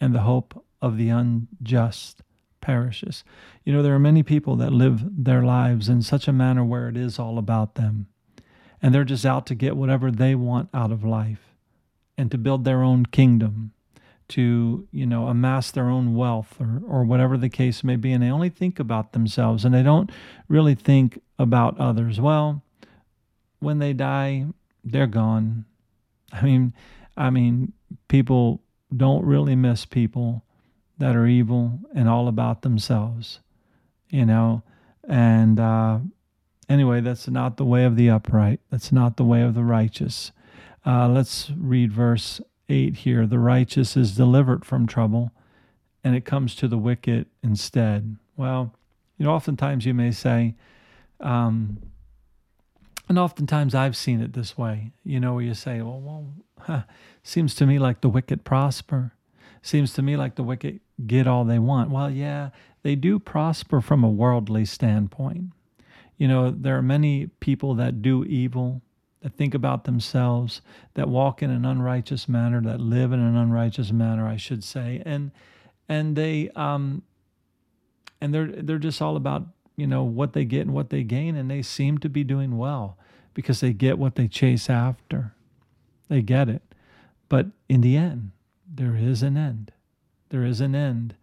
and 0.00 0.14
the 0.14 0.20
hope 0.20 0.64
of 0.80 0.96
the 0.96 1.10
unjust 1.10 2.22
perishes. 2.60 3.24
You 3.64 3.72
know, 3.72 3.82
there 3.82 3.94
are 3.94 4.00
many 4.00 4.22
people 4.22 4.56
that 4.56 4.72
live 4.72 5.02
their 5.24 5.42
lives 5.42 5.88
in 5.88 6.02
such 6.02 6.26
a 6.26 6.32
manner 6.32 6.64
where 6.64 6.88
it 6.88 6.96
is 6.96 7.18
all 7.18 7.36
about 7.36 7.74
them, 7.74 8.06
and 8.80 8.94
they're 8.94 9.04
just 9.04 9.26
out 9.26 9.46
to 9.46 9.54
get 9.54 9.76
whatever 9.76 10.10
they 10.10 10.34
want 10.34 10.70
out 10.72 10.92
of 10.92 11.04
life 11.04 11.54
and 12.16 12.30
to 12.30 12.38
build 12.38 12.64
their 12.64 12.82
own 12.82 13.04
kingdom 13.04 13.72
to 14.28 14.88
you 14.90 15.06
know 15.06 15.28
amass 15.28 15.70
their 15.70 15.88
own 15.88 16.14
wealth 16.14 16.56
or 16.60 16.82
or 16.88 17.04
whatever 17.04 17.36
the 17.36 17.48
case 17.48 17.84
may 17.84 17.96
be 17.96 18.12
and 18.12 18.22
they 18.22 18.30
only 18.30 18.48
think 18.48 18.78
about 18.78 19.12
themselves 19.12 19.64
and 19.64 19.74
they 19.74 19.82
don't 19.82 20.10
really 20.48 20.74
think 20.74 21.20
about 21.38 21.78
others. 21.78 22.20
Well 22.20 22.62
when 23.58 23.78
they 23.78 23.92
die 23.92 24.46
they're 24.84 25.06
gone. 25.06 25.64
I 26.32 26.42
mean 26.42 26.72
i 27.16 27.30
mean 27.30 27.72
people 28.08 28.62
don't 28.96 29.24
really 29.24 29.56
miss 29.56 29.84
people 29.84 30.44
that 30.98 31.16
are 31.16 31.26
evil 31.26 31.78
and 31.94 32.08
all 32.08 32.28
about 32.28 32.62
themselves 32.62 33.40
you 34.08 34.24
know? 34.24 34.62
And 35.08 35.60
uh 35.60 35.98
anyway 36.68 37.00
that's 37.00 37.28
not 37.28 37.56
the 37.56 37.64
way 37.64 37.84
of 37.84 37.96
the 37.96 38.10
upright. 38.10 38.60
That's 38.70 38.92
not 38.92 39.16
the 39.16 39.24
way 39.24 39.42
of 39.42 39.54
the 39.54 39.64
righteous. 39.64 40.32
Uh, 40.84 41.08
let's 41.08 41.50
read 41.56 41.92
verse 41.92 42.40
8 42.68 42.96
here 42.96 43.26
the 43.26 43.38
righteous 43.38 43.96
is 43.96 44.16
delivered 44.16 44.64
from 44.64 44.86
trouble 44.86 45.32
and 46.02 46.14
it 46.14 46.24
comes 46.24 46.54
to 46.56 46.68
the 46.68 46.78
wicked 46.78 47.26
instead. 47.42 48.16
Well, 48.36 48.72
you 49.18 49.24
know, 49.24 49.32
oftentimes 49.32 49.86
you 49.86 49.94
may 49.94 50.12
say, 50.12 50.54
um, 51.20 51.78
and 53.08 53.18
oftentimes 53.18 53.74
I've 53.74 53.96
seen 53.96 54.20
it 54.20 54.32
this 54.32 54.56
way, 54.56 54.92
you 55.04 55.20
know, 55.20 55.34
where 55.34 55.44
you 55.44 55.54
say, 55.54 55.80
well, 55.80 56.00
well 56.00 56.26
huh, 56.60 56.82
seems 57.22 57.54
to 57.56 57.66
me 57.66 57.78
like 57.78 58.00
the 58.00 58.08
wicked 58.08 58.44
prosper. 58.44 59.12
Seems 59.62 59.92
to 59.94 60.02
me 60.02 60.16
like 60.16 60.36
the 60.36 60.44
wicked 60.44 60.80
get 61.06 61.26
all 61.26 61.44
they 61.44 61.58
want. 61.58 61.90
Well, 61.90 62.10
yeah, 62.10 62.50
they 62.82 62.94
do 62.94 63.18
prosper 63.18 63.80
from 63.80 64.04
a 64.04 64.08
worldly 64.08 64.64
standpoint. 64.64 65.46
You 66.18 66.28
know, 66.28 66.50
there 66.50 66.76
are 66.76 66.82
many 66.82 67.26
people 67.40 67.74
that 67.74 68.00
do 68.00 68.24
evil 68.24 68.80
think 69.28 69.54
about 69.54 69.84
themselves, 69.84 70.60
that 70.94 71.08
walk 71.08 71.42
in 71.42 71.50
an 71.50 71.64
unrighteous 71.64 72.28
manner, 72.28 72.60
that 72.62 72.80
live 72.80 73.12
in 73.12 73.20
an 73.20 73.36
unrighteous 73.36 73.92
manner, 73.92 74.26
I 74.26 74.36
should 74.36 74.64
say, 74.64 75.02
and 75.04 75.30
and 75.88 76.16
they 76.16 76.50
um, 76.56 77.02
and 78.20 78.34
they're 78.34 78.46
they're 78.46 78.78
just 78.78 79.00
all 79.00 79.16
about 79.16 79.46
you 79.76 79.86
know 79.86 80.04
what 80.04 80.32
they 80.32 80.44
get 80.44 80.62
and 80.62 80.74
what 80.74 80.90
they 80.90 81.02
gain, 81.02 81.36
and 81.36 81.50
they 81.50 81.62
seem 81.62 81.98
to 81.98 82.08
be 82.08 82.24
doing 82.24 82.58
well 82.58 82.96
because 83.34 83.60
they 83.60 83.72
get 83.72 83.98
what 83.98 84.14
they 84.14 84.26
chase 84.26 84.70
after, 84.70 85.34
they 86.08 86.22
get 86.22 86.48
it, 86.48 86.62
but 87.28 87.48
in 87.68 87.82
the 87.82 87.96
end, 87.96 88.30
there 88.66 88.96
is 88.96 89.22
an 89.22 89.36
end. 89.36 89.72
There 90.30 90.44
is 90.44 90.60
an 90.60 90.74
end 90.74 91.14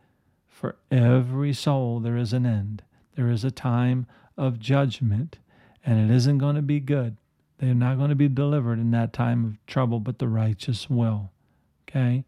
for 0.47 0.75
every 0.91 1.53
soul. 1.53 1.99
There 1.99 2.17
is 2.17 2.33
an 2.33 2.45
end. 2.45 2.83
There 3.15 3.29
is 3.29 3.43
a 3.43 3.51
time 3.51 4.05
of 4.37 4.59
judgment, 4.59 5.39
and 5.85 5.99
it 5.99 6.13
isn't 6.13 6.37
going 6.37 6.55
to 6.55 6.61
be 6.61 6.79
good. 6.79 7.17
They 7.63 7.69
are 7.69 7.75
not 7.75 7.97
going 7.97 8.09
to 8.09 8.15
be 8.15 8.27
delivered 8.27 8.77
in 8.77 8.91
that 8.91 9.13
time 9.13 9.45
of 9.45 9.65
trouble, 9.67 10.01
but 10.01 10.19
the 10.19 10.27
righteous 10.27 10.89
will. 10.89 11.31
Okay? 11.87 12.25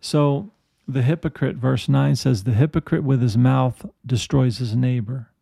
So 0.00 0.52
the 0.86 1.02
hypocrite, 1.02 1.56
verse 1.56 1.88
9 1.88 2.14
says, 2.14 2.44
The 2.44 2.52
hypocrite 2.52 3.02
with 3.02 3.20
his 3.20 3.36
mouth 3.36 3.84
destroys 4.06 4.58
his 4.58 4.76
neighbor, 4.76 5.32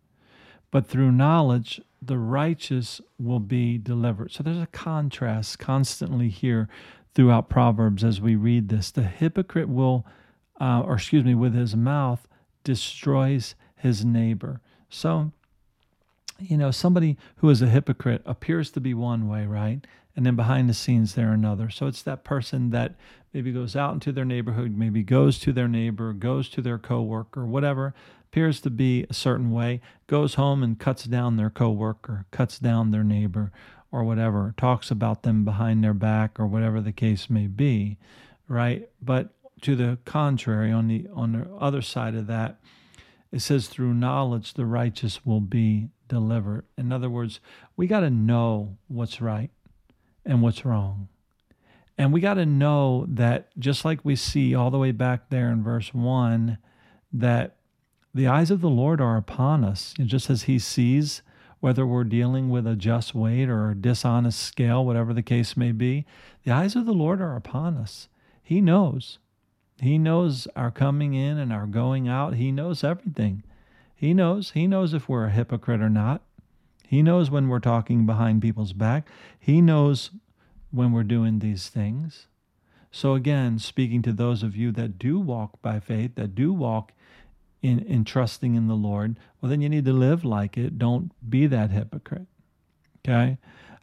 but 0.71 0.87
through 0.87 1.13
knowledge 1.13 1.83
the 2.01 2.17
righteous 2.17 3.03
will 3.19 3.41
be 3.41 3.77
delivered. 3.77 4.33
So 4.33 4.43
there's 4.43 4.57
a 4.57 4.69
contrast 4.69 5.59
constantly 5.59 6.31
here 6.31 6.67
throughout 7.15 7.51
Proverbs 7.51 8.05
as 8.05 8.23
we 8.23 8.37
read 8.37 8.71
this. 8.71 8.91
The 8.91 9.03
hypocrite 9.03 9.69
will, 9.69 10.07
uh, 10.59 10.81
or 10.81 10.95
excuse 10.95 11.25
me, 11.25 11.35
with 11.35 11.53
his 11.53 11.77
mouth 11.77 12.27
destroys 12.65 13.55
his 13.75 14.03
neighbor. 14.03 14.63
So 14.89 15.33
you 16.39 16.57
know, 16.57 16.71
somebody 16.71 17.17
who 17.37 17.51
is 17.51 17.63
a 17.63 17.69
hypocrite 17.69 18.23
appears 18.27 18.71
to 18.73 18.81
be 18.81 18.95
one 18.95 19.29
way, 19.29 19.47
right? 19.47 19.87
And 20.15 20.25
then 20.25 20.37
behind 20.37 20.69
the 20.69 20.75
scenes, 20.75 21.15
they're 21.15 21.33
another. 21.33 21.69
So 21.69 21.87
it's 21.87 22.03
that 22.03 22.25
person 22.25 22.71
that 22.71 22.95
maybe 23.33 23.53
goes 23.53 23.77
out 23.77 23.93
into 23.93 24.13
their 24.13 24.25
neighborhood, 24.25 24.77
maybe 24.77 25.03
goes 25.03 25.39
to 25.41 25.53
their 25.53 25.69
neighbor, 25.69 26.13
goes 26.13 26.49
to 26.51 26.63
their 26.63 26.79
coworker, 26.79 27.45
whatever, 27.45 27.95
appears 28.25 28.61
to 28.63 28.71
be 28.71 29.07
a 29.11 29.15
certain 29.15 29.51
way, 29.51 29.81
goes 30.07 30.35
home 30.35 30.63
and 30.63 30.79
cuts 30.79 31.05
down 31.05 31.37
their 31.37 31.51
coworker, 31.51 32.27
cuts 32.31 32.59
down 32.59 32.91
their 32.91 33.05
neighbor, 33.05 33.53
or 33.93 34.05
whatever, 34.05 34.55
talks 34.57 34.91
about 34.91 35.23
them 35.23 35.45
behind 35.45 35.85
their 35.85 35.95
back, 35.95 36.41
or 36.41 36.47
whatever 36.47 36.81
the 36.81 36.93
case 36.93 37.31
may 37.31 37.47
be, 37.47 37.99
right? 38.49 38.89
But 39.01 39.31
to 39.63 39.77
the 39.77 39.99
contrary, 40.05 40.73
on 40.73 40.89
the 40.89 41.07
on 41.15 41.33
the 41.33 41.49
other 41.59 41.83
side 41.83 42.15
of 42.15 42.27
that, 42.27 42.59
it 43.33 43.41
says, 43.41 43.69
through 43.69 43.95
knowledge 43.95 44.55
the 44.55 44.67
righteous 44.67 45.25
will 45.25 45.41
be 45.41 45.89
delivered. 46.09 46.65
In 46.77 46.93
other 46.93 47.11
words, 47.11 47.41
we 47.77 47.87
got 47.87 48.01
to 48.01 48.11
know 48.11 48.77
what's 48.89 49.21
right 49.21 49.51
and 50.25 50.43
what's 50.43 50.65
wrong. 50.65 51.09
And 51.99 52.13
we 52.13 52.21
got 52.21 52.35
to 52.35 52.47
know 52.47 53.07
that 53.09 53.49
just 53.59 53.85
like 53.85 54.05
we 54.05 54.17
see 54.17 54.55
all 54.55 54.71
the 54.71 54.79
way 54.79 54.93
back 54.93 55.31
there 55.31 55.51
in 55.51 55.63
verse 55.63 55.95
1, 55.95 56.59
that 57.13 57.57
the 58.13 58.27
eyes 58.27 58.51
of 58.51 58.61
the 58.61 58.69
Lord 58.69 59.01
are 59.01 59.17
upon 59.17 59.65
us. 59.65 59.95
And 59.99 60.09
just 60.09 60.29
as 60.29 60.43
He 60.43 60.59
sees 60.59 61.23
whether 61.61 61.87
we're 61.87 62.05
dealing 62.05 62.51
with 62.51 62.67
a 62.67 62.77
just 62.77 63.15
weight 63.15 63.49
or 63.49 63.71
a 63.71 63.75
dishonest 63.75 64.39
scale, 64.39 64.85
whatever 64.85 65.15
the 65.15 65.23
case 65.23 65.57
may 65.57 65.73
be, 65.73 66.05
the 66.45 66.53
eyes 66.53 66.77
of 66.77 66.87
the 66.87 66.93
Lord 66.93 67.21
are 67.21 67.35
upon 67.35 67.77
us. 67.77 68.09
He 68.43 68.61
knows. 68.61 69.19
He 69.81 69.99
knows 69.99 70.47
our 70.55 70.71
coming 70.71 71.15
in 71.15 71.39
and 71.39 71.53
our 71.53 71.67
going 71.67 72.09
out. 72.09 72.35
He 72.35 72.53
knows 72.53 72.85
everything. 72.85 73.43
He 73.97 74.13
knows. 74.13 74.51
He 74.51 74.67
knows 74.67 74.93
if 74.93 75.09
we're 75.09 75.25
a 75.25 75.31
hypocrite 75.31 75.81
or 75.81 75.89
not. 75.89 76.23
He 76.87 77.03
knows 77.03 77.31
when 77.31 77.49
we're 77.49 77.59
talking 77.59 78.07
behind 78.07 78.43
people's 78.43 78.75
back. 78.75 79.09
He 79.41 79.61
knows 79.61 80.11
when 80.71 80.93
we're 80.93 81.03
doing 81.03 81.39
these 81.39 81.69
things. 81.69 82.27
So, 82.93 83.15
again, 83.15 83.59
speaking 83.59 84.03
to 84.03 84.13
those 84.13 84.43
of 84.43 84.55
you 84.55 84.71
that 84.73 84.99
do 84.99 85.19
walk 85.19 85.61
by 85.63 85.81
faith, 85.81 86.15
that 86.15 86.35
do 86.35 86.53
walk 86.53 86.93
in, 87.63 87.81
in 87.81 88.05
trusting 88.05 88.55
in 88.55 88.69
the 88.69 88.75
Lord, 88.75 89.19
well, 89.41 89.51
then 89.51 89.63
you 89.63 89.69
need 89.69 89.87
to 89.87 89.93
live 89.93 90.25
like 90.25 90.57
it. 90.57 90.79
Don't 90.79 91.11
be 91.29 91.47
that 91.47 91.71
hypocrite. 91.71 92.27
Okay? 93.01 93.39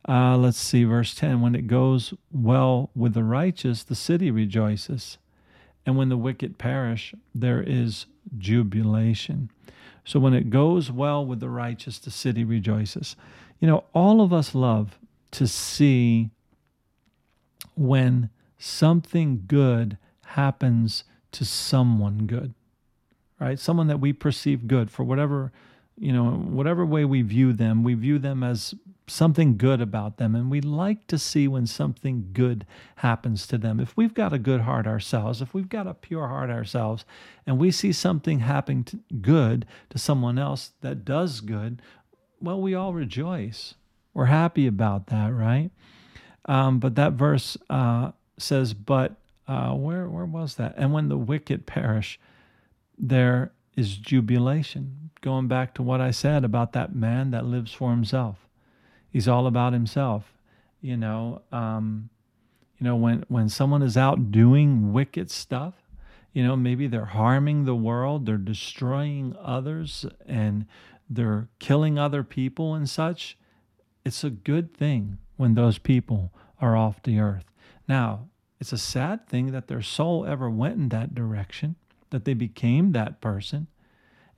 Uh, 0.07 0.37
let's 0.37 0.57
see, 0.57 0.83
verse 0.83 1.15
10 1.15 1.41
When 1.41 1.55
it 1.55 1.67
goes 1.67 2.13
well 2.31 2.91
with 2.95 3.13
the 3.13 3.23
righteous, 3.23 3.83
the 3.83 3.95
city 3.95 4.31
rejoices. 4.31 5.17
And 5.85 5.97
when 5.97 6.09
the 6.09 6.17
wicked 6.17 6.57
perish, 6.57 7.13
there 7.33 7.61
is 7.61 8.05
jubilation. 8.37 9.49
So 10.05 10.19
when 10.19 10.33
it 10.33 10.49
goes 10.49 10.91
well 10.91 11.25
with 11.25 11.39
the 11.39 11.49
righteous, 11.49 11.97
the 11.97 12.11
city 12.11 12.43
rejoices. 12.43 13.15
You 13.59 13.67
know, 13.67 13.85
all 13.93 14.21
of 14.21 14.33
us 14.33 14.53
love 14.53 14.99
to 15.31 15.47
see 15.47 16.29
when 17.75 18.29
something 18.57 19.43
good 19.47 19.97
happens 20.25 21.03
to 21.31 21.45
someone 21.45 22.25
good, 22.27 22.53
right? 23.39 23.57
Someone 23.57 23.87
that 23.87 23.99
we 23.99 24.13
perceive 24.13 24.67
good 24.67 24.91
for 24.91 25.03
whatever, 25.03 25.51
you 25.97 26.11
know, 26.11 26.31
whatever 26.31 26.85
way 26.85 27.05
we 27.05 27.21
view 27.21 27.53
them, 27.53 27.83
we 27.83 27.93
view 27.93 28.19
them 28.19 28.43
as 28.43 28.73
something 29.07 29.57
good 29.57 29.81
about 29.81 30.17
them. 30.17 30.33
And 30.35 30.49
we 30.49 30.61
like 30.61 31.07
to 31.07 31.17
see 31.17 31.47
when 31.47 31.67
something 31.67 32.29
good 32.33 32.65
happens 32.97 33.45
to 33.47 33.57
them. 33.57 33.79
If 33.79 33.95
we've 33.95 34.13
got 34.13 34.33
a 34.33 34.39
good 34.39 34.61
heart 34.61 34.87
ourselves, 34.87 35.41
if 35.41 35.53
we've 35.53 35.69
got 35.69 35.87
a 35.87 35.93
pure 35.93 36.27
heart 36.27 36.49
ourselves, 36.49 37.05
and 37.45 37.59
we 37.59 37.69
see 37.69 37.91
something 37.91 38.39
happening 38.39 38.83
to, 38.85 38.99
good 39.21 39.65
to 39.89 39.97
someone 39.97 40.39
else 40.39 40.71
that 40.81 41.05
does 41.05 41.41
good, 41.41 41.81
well, 42.41 42.59
we 42.59 42.73
all 42.73 42.93
rejoice. 42.93 43.75
We're 44.13 44.25
happy 44.25 44.67
about 44.67 45.07
that, 45.07 45.33
right? 45.33 45.71
Um, 46.45 46.79
but 46.79 46.95
that 46.95 47.13
verse 47.13 47.57
uh, 47.69 48.11
says, 48.37 48.73
but 48.73 49.15
uh, 49.47 49.73
where, 49.73 50.07
where 50.07 50.25
was 50.25 50.55
that? 50.55 50.73
And 50.77 50.93
when 50.93 51.09
the 51.09 51.17
wicked 51.17 51.65
perish, 51.65 52.19
there 52.97 53.51
is 53.75 53.97
jubilation. 53.97 55.09
Going 55.21 55.47
back 55.47 55.73
to 55.75 55.83
what 55.83 56.01
I 56.01 56.11
said 56.11 56.43
about 56.43 56.73
that 56.73 56.93
man 56.95 57.31
that 57.31 57.45
lives 57.45 57.73
for 57.73 57.91
himself 57.91 58.47
He's 59.09 59.27
all 59.27 59.45
about 59.47 59.73
himself. 59.73 60.33
You 60.81 60.97
know, 60.97 61.43
um, 61.51 62.09
you 62.79 62.83
know 62.83 62.95
when 62.95 63.23
when 63.29 63.47
someone 63.47 63.81
is 63.83 63.95
out 63.95 64.31
doing 64.31 64.91
wicked 64.91 65.29
stuff, 65.31 65.75
You 66.33 66.43
know, 66.43 66.55
maybe 66.55 66.87
they're 66.87 67.05
harming 67.05 67.65
the 67.65 67.75
world, 67.75 68.25
they're 68.25 68.37
destroying 68.37 69.35
others, 69.39 70.05
and 70.25 70.65
they're 71.09 71.47
killing 71.59 71.99
other 71.99 72.23
people 72.23 72.73
and 72.73 72.89
such. 72.89 73.37
It's 74.03 74.23
a 74.23 74.31
good 74.31 74.75
thing 74.75 75.19
when 75.37 75.53
those 75.53 75.77
people 75.77 76.33
are 76.59 76.75
off 76.75 77.03
the 77.03 77.19
earth. 77.19 77.45
Now, 77.87 78.29
it's 78.59 78.73
a 78.73 78.77
sad 78.77 79.27
thing 79.27 79.51
that 79.51 79.67
their 79.67 79.81
soul 79.81 80.25
ever 80.25 80.49
went 80.49 80.75
in 80.75 80.89
that 80.89 81.13
direction, 81.13 81.75
that 82.13 82.25
they 82.25 82.35
became 82.35 82.91
that 82.91 83.19
person. 83.21 83.65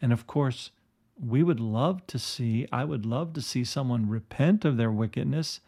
And 0.01 0.13
of 0.13 0.25
course, 0.25 0.72
we 1.20 1.44
would 1.44 1.60
love 1.60 2.08
to 2.08 2.17
see, 2.17 2.65
I 2.72 2.86
would 2.86 3.05
love 3.05 3.34
to 3.34 3.41
see 3.41 3.65
someone 3.65 4.08
repent 4.08 4.63
of 4.63 4.77
their 4.77 4.91
wickedness 4.91 5.60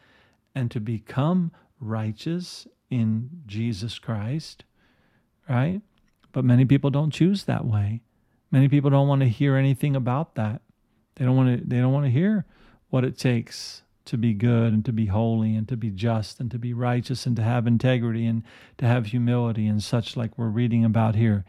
and 0.56 0.72
to 0.72 0.80
become 0.80 1.52
righteous 1.82 2.66
in 2.90 3.30
Jesus 3.46 4.00
Christ, 4.00 4.64
right? 5.50 5.82
But 6.32 6.46
many 6.46 6.64
people 6.64 6.92
don't 6.92 7.12
choose 7.12 7.44
that 7.44 7.66
way. 7.66 8.04
Many 8.52 8.70
people 8.70 8.90
don't 8.90 9.10
want 9.10 9.22
to 9.22 9.28
hear 9.28 9.58
anything 9.58 9.94
about 9.94 10.36
that. 10.36 10.62
They 11.16 11.26
don't 11.26 11.36
want 11.36 11.60
to 11.60 11.68
they 11.68 11.80
don't 11.80 11.92
want 11.92 12.06
to 12.06 12.12
hear 12.12 12.46
what 12.90 13.04
it 13.04 13.18
takes 13.18 13.82
to 14.06 14.18
be 14.18 14.34
good 14.34 14.72
and 14.72 14.86
to 14.86 14.94
be 14.94 15.08
holy 15.08 15.56
and 15.56 15.68
to 15.68 15.76
be 15.76 15.90
just 15.90 16.40
and 16.40 16.50
to 16.52 16.58
be 16.58 16.74
righteous 16.74 17.26
and 17.26 17.36
to 17.36 17.44
have 17.44 17.68
integrity 17.68 18.26
and 18.26 18.44
to 18.78 18.86
have 18.86 19.08
humility 19.08 19.68
and 19.68 19.84
such 19.84 20.16
like 20.16 20.38
we're 20.38 20.48
reading 20.48 20.86
about 20.86 21.16
here. 21.16 21.44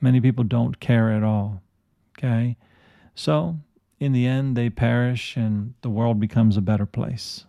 Many 0.00 0.20
people 0.20 0.44
don't 0.44 0.80
care 0.80 1.12
at 1.12 1.22
all. 1.22 1.62
Okay? 2.18 2.56
So, 3.14 3.56
in 3.98 4.12
the 4.12 4.26
end 4.26 4.56
they 4.56 4.70
perish 4.70 5.36
and 5.36 5.74
the 5.82 5.90
world 5.90 6.18
becomes 6.18 6.56
a 6.56 6.62
better 6.62 6.86
place. 6.86 7.44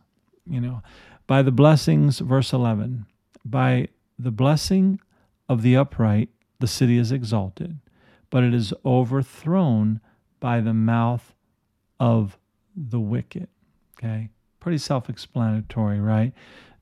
You 0.46 0.60
know, 0.60 0.82
by 1.28 1.42
the 1.42 1.52
blessings 1.52 2.20
verse 2.20 2.52
11, 2.52 3.06
by 3.46 3.88
the 4.20 4.32
blessing 4.32 5.00
of 5.48 5.62
the 5.62 5.78
upright 5.78 6.30
the 6.60 6.68
city 6.68 6.98
is 6.98 7.12
exalted, 7.12 7.80
but 8.30 8.44
it 8.44 8.54
is 8.54 8.74
overthrown 8.86 10.00
by 10.40 10.62
the 10.62 10.74
mouth 10.74 11.34
of 12.00 12.38
the 12.76 13.00
wicked. 13.00 13.48
Okay? 13.98 14.30
Pretty 14.60 14.78
self 14.78 15.10
explanatory, 15.10 16.00
right? 16.00 16.34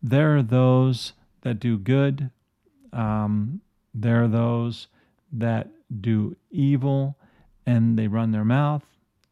There 0.01 0.38
are 0.38 0.43
those 0.43 1.13
that 1.41 1.59
do 1.59 1.77
good, 1.77 2.31
um, 2.91 3.61
there 3.93 4.23
are 4.23 4.27
those 4.27 4.88
that 5.31 5.69
do 6.01 6.36
evil 6.51 7.17
and 7.65 7.98
they 7.98 8.07
run 8.07 8.31
their 8.31 8.45
mouth. 8.45 8.83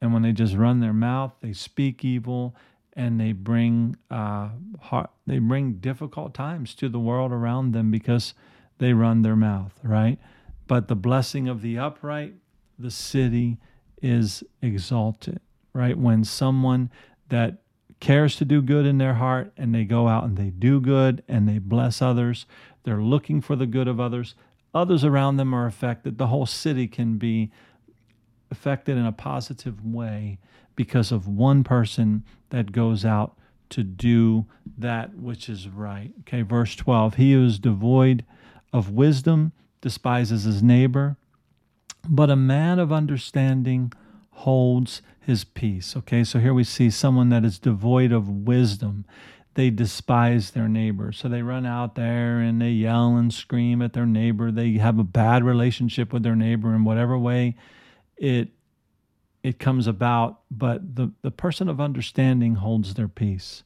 And 0.01 0.13
when 0.13 0.21
they 0.21 0.31
just 0.31 0.55
run 0.55 0.79
their 0.79 0.93
mouth, 0.93 1.33
they 1.41 1.53
speak 1.53 2.05
evil 2.05 2.55
and 2.93 3.19
they 3.19 3.31
bring 3.31 3.95
uh, 4.09 4.49
heart, 4.79 5.11
they 5.25 5.39
bring 5.39 5.73
difficult 5.73 6.33
times 6.33 6.73
to 6.75 6.89
the 6.89 6.99
world 6.99 7.31
around 7.31 7.71
them 7.71 7.91
because 7.91 8.33
they 8.79 8.93
run 8.93 9.21
their 9.21 9.35
mouth, 9.35 9.73
right? 9.83 10.19
But 10.67 10.87
the 10.87 10.95
blessing 10.95 11.47
of 11.47 11.61
the 11.61 11.77
upright, 11.77 12.35
the 12.77 12.91
city 12.91 13.57
is 14.01 14.43
exalted, 14.61 15.39
right? 15.73 15.97
When 15.97 16.23
someone 16.23 16.91
that 17.29 17.61
cares 17.99 18.35
to 18.35 18.45
do 18.45 18.61
good 18.61 18.85
in 18.85 18.97
their 18.97 19.15
heart 19.15 19.51
and 19.57 19.73
they 19.73 19.83
go 19.83 20.07
out 20.07 20.23
and 20.23 20.37
they 20.37 20.49
do 20.49 20.79
good 20.79 21.23
and 21.27 21.47
they 21.47 21.59
bless 21.59 22.01
others, 22.01 22.45
they're 22.83 23.01
looking 23.01 23.41
for 23.41 23.55
the 23.55 23.65
good 23.65 23.87
of 23.87 23.99
others, 23.99 24.35
others 24.77 25.03
around 25.03 25.37
them 25.37 25.53
are 25.53 25.65
affected. 25.65 26.17
The 26.17 26.27
whole 26.27 26.45
city 26.45 26.87
can 26.87 27.17
be 27.17 27.51
affected 28.49 28.97
in 28.97 29.05
a 29.05 29.11
positive 29.11 29.83
way 29.83 30.39
because 30.75 31.11
of 31.11 31.27
one 31.27 31.63
person 31.63 32.23
that 32.49 32.71
goes 32.71 33.03
out 33.03 33.37
to 33.69 33.83
do 33.83 34.45
that 34.77 35.15
which 35.15 35.49
is 35.49 35.67
right. 35.67 36.11
Okay, 36.21 36.41
verse 36.41 36.75
12 36.75 37.15
He 37.15 37.33
who 37.33 37.45
is 37.45 37.59
devoid 37.59 38.23
of 38.71 38.91
wisdom 38.91 39.51
despises 39.81 40.43
his 40.43 40.63
neighbor, 40.63 41.17
but 42.07 42.29
a 42.29 42.35
man 42.35 42.79
of 42.79 42.93
understanding 42.93 43.91
holds 44.31 45.01
his 45.19 45.43
peace. 45.43 45.97
Okay, 45.97 46.23
so 46.23 46.39
here 46.39 46.53
we 46.53 46.63
see 46.63 46.89
someone 46.89 47.29
that 47.29 47.43
is 47.43 47.59
devoid 47.59 48.11
of 48.11 48.29
wisdom. 48.29 49.05
They 49.57 49.71
despise 49.71 50.51
their 50.51 50.67
neighbor. 50.69 51.11
So 51.11 51.27
they 51.27 51.41
run 51.41 51.65
out 51.65 51.95
there 51.95 52.37
and 52.37 52.61
they 52.61 52.69
yell 52.69 53.17
and 53.17 53.33
scream 53.33 53.81
at 53.81 53.93
their 53.93 54.05
neighbor. 54.05 54.51
They 54.51 54.73
have 54.73 54.99
a 54.99 55.03
bad 55.03 55.43
relationship 55.43 56.13
with 56.13 56.21
their 56.21 56.35
neighbor 56.35 56.75
in 56.75 56.83
whatever 56.83 57.17
way 57.17 57.55
it 58.17 58.49
it 59.41 59.57
comes 59.57 59.87
about, 59.87 60.41
but 60.51 60.95
the, 60.95 61.11
the 61.23 61.31
person 61.31 61.69
of 61.69 61.81
understanding 61.81 62.53
holds 62.53 62.93
their 62.93 63.07
peace. 63.07 63.63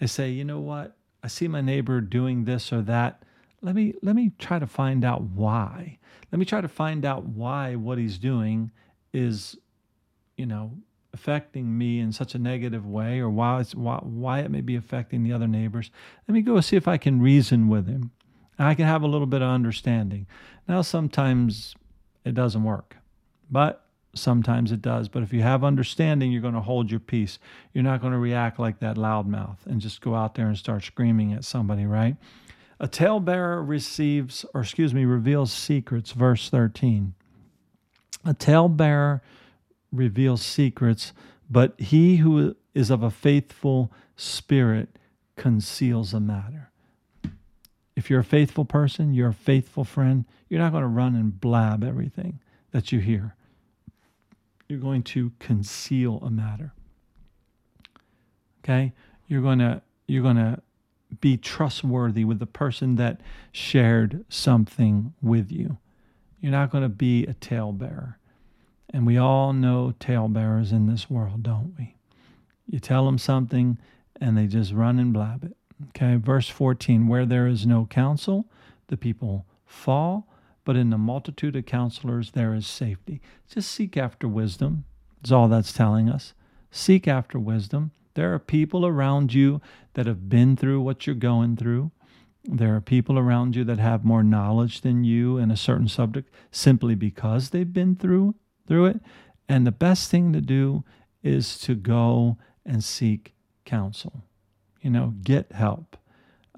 They 0.00 0.06
say, 0.06 0.30
you 0.30 0.46
know 0.46 0.60
what? 0.60 0.96
I 1.22 1.28
see 1.28 1.46
my 1.46 1.60
neighbor 1.60 2.00
doing 2.00 2.44
this 2.44 2.72
or 2.72 2.80
that 2.80 3.22
let 3.60 3.74
me 3.74 3.92
let 4.00 4.16
me 4.16 4.32
try 4.38 4.58
to 4.58 4.66
find 4.66 5.04
out 5.04 5.20
why. 5.24 5.98
Let 6.32 6.38
me 6.38 6.46
try 6.46 6.62
to 6.62 6.68
find 6.68 7.04
out 7.04 7.26
why 7.26 7.74
what 7.74 7.98
he's 7.98 8.16
doing 8.16 8.70
is, 9.12 9.58
you 10.38 10.46
know, 10.46 10.72
affecting 11.14 11.78
me 11.78 12.00
in 12.00 12.12
such 12.12 12.34
a 12.34 12.38
negative 12.38 12.86
way, 12.86 13.20
or 13.20 13.30
why 13.30 13.62
why, 13.74 14.00
why 14.02 14.40
it 14.40 14.50
may 14.50 14.60
be 14.60 14.76
affecting 14.76 15.22
the 15.22 15.32
other 15.32 15.48
neighbors. 15.48 15.90
Let 16.28 16.34
me 16.34 16.42
go 16.42 16.60
see 16.60 16.76
if 16.76 16.86
I 16.86 16.98
can 16.98 17.22
reason 17.22 17.68
with 17.68 17.86
him. 17.86 18.10
I 18.58 18.74
can 18.74 18.86
have 18.86 19.02
a 19.02 19.06
little 19.06 19.26
bit 19.26 19.40
of 19.40 19.48
understanding. 19.48 20.26
Now, 20.68 20.82
sometimes 20.82 21.74
it 22.24 22.34
doesn't 22.34 22.62
work, 22.62 22.96
but 23.50 23.84
sometimes 24.14 24.72
it 24.72 24.82
does. 24.82 25.08
But 25.08 25.22
if 25.22 25.32
you 25.32 25.42
have 25.42 25.64
understanding, 25.64 26.30
you're 26.30 26.42
going 26.42 26.54
to 26.54 26.60
hold 26.60 26.90
your 26.90 27.00
peace. 27.00 27.38
You're 27.72 27.84
not 27.84 28.00
going 28.00 28.12
to 28.12 28.18
react 28.18 28.58
like 28.58 28.80
that 28.80 28.96
loudmouth 28.96 29.66
and 29.66 29.80
just 29.80 30.00
go 30.00 30.14
out 30.14 30.34
there 30.34 30.46
and 30.46 30.56
start 30.56 30.84
screaming 30.84 31.32
at 31.32 31.44
somebody, 31.44 31.86
right? 31.86 32.16
A 32.80 32.88
talebearer 32.88 33.62
receives, 33.62 34.44
or 34.54 34.62
excuse 34.62 34.92
me, 34.92 35.04
reveals 35.04 35.52
secrets, 35.52 36.12
verse 36.12 36.50
13. 36.50 37.14
A 38.24 38.34
talebearer 38.34 39.20
reveals 39.94 40.42
secrets, 40.42 41.12
but 41.50 41.78
he 41.78 42.16
who 42.16 42.56
is 42.74 42.90
of 42.90 43.02
a 43.02 43.10
faithful 43.10 43.92
spirit 44.16 44.98
conceals 45.36 46.12
a 46.12 46.20
matter. 46.20 46.70
If 47.96 48.10
you're 48.10 48.20
a 48.20 48.24
faithful 48.24 48.64
person, 48.64 49.14
you're 49.14 49.28
a 49.28 49.34
faithful 49.34 49.84
friend, 49.84 50.24
you're 50.48 50.60
not 50.60 50.72
going 50.72 50.82
to 50.82 50.88
run 50.88 51.14
and 51.14 51.40
blab 51.40 51.84
everything 51.84 52.40
that 52.72 52.90
you 52.90 52.98
hear. 52.98 53.36
You're 54.68 54.80
going 54.80 55.02
to 55.04 55.32
conceal 55.38 56.20
a 56.22 56.30
matter. 56.30 56.72
Okay? 58.62 58.92
You're 59.28 59.42
going 59.42 59.60
to 59.60 59.82
you're 60.06 60.22
going 60.22 60.36
to 60.36 60.60
be 61.20 61.36
trustworthy 61.36 62.24
with 62.24 62.40
the 62.40 62.46
person 62.46 62.96
that 62.96 63.20
shared 63.52 64.24
something 64.28 65.14
with 65.22 65.50
you. 65.50 65.78
You're 66.40 66.52
not 66.52 66.70
going 66.70 66.82
to 66.82 66.90
be 66.90 67.24
a 67.24 67.32
talebearer. 67.34 68.18
And 68.94 69.04
we 69.04 69.18
all 69.18 69.52
know 69.52 69.92
talebearers 69.98 70.70
in 70.70 70.86
this 70.86 71.10
world, 71.10 71.42
don't 71.42 71.74
we? 71.76 71.96
You 72.64 72.78
tell 72.78 73.06
them 73.06 73.18
something 73.18 73.76
and 74.20 74.38
they 74.38 74.46
just 74.46 74.72
run 74.72 75.00
and 75.00 75.12
blab 75.12 75.42
it. 75.42 75.56
Okay, 75.88 76.14
verse 76.14 76.48
14 76.48 77.08
where 77.08 77.26
there 77.26 77.48
is 77.48 77.66
no 77.66 77.86
counsel, 77.86 78.48
the 78.86 78.96
people 78.96 79.46
fall, 79.66 80.28
but 80.64 80.76
in 80.76 80.90
the 80.90 80.96
multitude 80.96 81.56
of 81.56 81.66
counselors 81.66 82.30
there 82.30 82.54
is 82.54 82.68
safety. 82.68 83.20
Just 83.48 83.72
seek 83.72 83.96
after 83.96 84.28
wisdom, 84.28 84.84
is 85.24 85.32
all 85.32 85.48
that's 85.48 85.72
telling 85.72 86.08
us. 86.08 86.32
Seek 86.70 87.08
after 87.08 87.36
wisdom. 87.36 87.90
There 88.14 88.32
are 88.32 88.38
people 88.38 88.86
around 88.86 89.34
you 89.34 89.60
that 89.94 90.06
have 90.06 90.28
been 90.28 90.56
through 90.56 90.80
what 90.82 91.04
you're 91.04 91.16
going 91.16 91.56
through. 91.56 91.90
There 92.44 92.76
are 92.76 92.80
people 92.80 93.18
around 93.18 93.56
you 93.56 93.64
that 93.64 93.80
have 93.80 94.04
more 94.04 94.22
knowledge 94.22 94.82
than 94.82 95.02
you 95.02 95.36
in 95.36 95.50
a 95.50 95.56
certain 95.56 95.88
subject 95.88 96.32
simply 96.52 96.94
because 96.94 97.50
they've 97.50 97.72
been 97.72 97.96
through 97.96 98.36
through 98.66 98.86
it. 98.86 99.00
And 99.48 99.66
the 99.66 99.72
best 99.72 100.10
thing 100.10 100.32
to 100.32 100.40
do 100.40 100.84
is 101.22 101.58
to 101.60 101.74
go 101.74 102.38
and 102.64 102.82
seek 102.82 103.34
counsel. 103.64 104.24
You 104.80 104.90
know, 104.90 105.14
get 105.22 105.52
help 105.52 105.96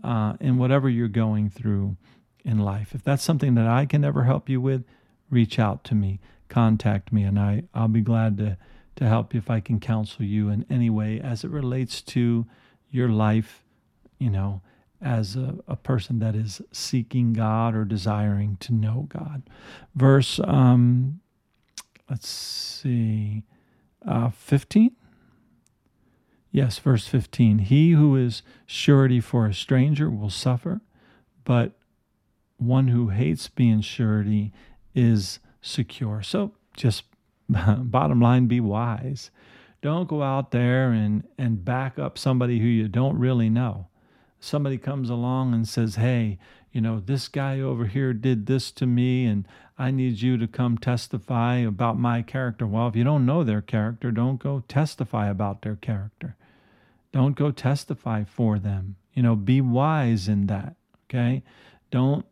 uh, 0.03 0.35
in 0.41 0.59
whatever 0.59 0.89
you're 0.89 1.09
going 1.09 1.51
through 1.51 1.97
in 2.45 2.59
life. 2.59 2.95
If 2.95 3.03
that's 3.03 3.23
something 3.23 3.55
that 3.55 3.67
I 3.67 3.87
can 3.87 4.05
ever 4.05 4.25
help 4.25 4.49
you 4.49 4.61
with, 4.61 4.85
reach 5.31 5.59
out 5.59 5.85
to 5.85 5.95
me, 5.95 6.21
contact 6.49 7.13
me, 7.13 7.23
and 7.23 7.39
I, 7.39 7.65
I'll 7.75 7.89
be 7.89 8.01
glad 8.01 8.39
to 8.39 8.57
to 8.97 9.07
help 9.07 9.35
you 9.35 9.39
if 9.39 9.51
I 9.51 9.61
can 9.61 9.79
counsel 9.79 10.25
you 10.25 10.49
in 10.49 10.65
any 10.71 10.91
way 10.91 11.21
as 11.21 11.45
it 11.45 11.51
relates 11.51 12.01
to 12.03 12.47
your 12.91 13.09
life, 13.09 13.63
you 14.19 14.31
know, 14.31 14.63
as 15.01 15.37
a, 15.37 15.59
a 15.69 15.77
person 15.77 16.19
that 16.21 16.35
is 16.35 16.63
seeking 16.73 17.35
God 17.35 17.75
or 17.75 17.85
desiring 17.85 18.57
to 18.61 18.73
know 18.73 19.07
God. 19.11 19.43
Verse, 19.95 20.41
um, 20.43 21.21
let's 22.09 22.29
see, 22.29 23.45
uh, 24.07 24.31
15? 24.31 24.93
Yes, 26.51 26.79
verse 26.79 27.07
15. 27.07 27.59
He 27.59 27.93
who 27.93 28.17
is 28.17 28.43
surety 28.65 29.21
for 29.21 29.47
a 29.47 29.55
stranger 29.55 30.09
will 30.11 30.31
suffer, 30.31 30.81
but 31.45 31.73
one 32.57 32.89
who 32.89 33.09
hates 33.09 33.49
being 33.49 33.83
surety 33.83 34.53
is 34.95 35.39
secure. 35.61 36.23
So 36.23 36.53
just 36.77 37.05
bottom 37.49 38.21
line, 38.21 38.47
be 38.47 38.61
wise. 38.61 39.31
Don't 39.83 40.09
go 40.09 40.23
out 40.23 40.51
there 40.51 40.91
and, 40.91 41.25
and 41.37 41.65
back 41.65 41.99
up 41.99 42.17
somebody 42.17 42.59
who 42.59 42.67
you 42.67 42.89
don't 42.89 43.19
really 43.19 43.51
know. 43.51 43.89
Somebody 44.41 44.79
comes 44.79 45.11
along 45.11 45.55
and 45.55 45.69
says, 45.69 45.97
Hey, 45.97 46.39
you 46.77 46.83
know, 46.83 47.01
this 47.01 47.27
guy 47.27 47.59
over 47.59 47.87
here 47.87 48.13
did 48.13 48.45
this 48.45 48.71
to 48.71 48.85
me 48.85 49.25
and 49.25 49.49
I 49.79 49.91
need 49.91 50.21
you 50.21 50.37
to 50.37 50.47
come 50.47 50.77
testify 50.77 51.57
about 51.57 51.99
my 51.99 52.21
character. 52.21 52.67
Well, 52.67 52.87
if 52.87 52.95
you 52.95 53.03
don't 53.03 53.25
know 53.25 53.43
their 53.43 53.63
character, 53.63 54.11
don't 54.11 54.39
go 54.39 54.63
testify 54.69 55.29
about 55.31 55.63
their 55.63 55.77
character. 55.77 56.37
Don't 57.13 57.35
go 57.35 57.51
testify 57.51 58.25
for 58.25 58.59
them. 58.59 58.97
You 59.15 59.23
know, 59.23 59.35
be 59.37 59.63
wise 59.63 60.29
in 60.29 60.49
that. 60.49 60.75
Okay. 61.09 61.43
Don't, 61.91 62.27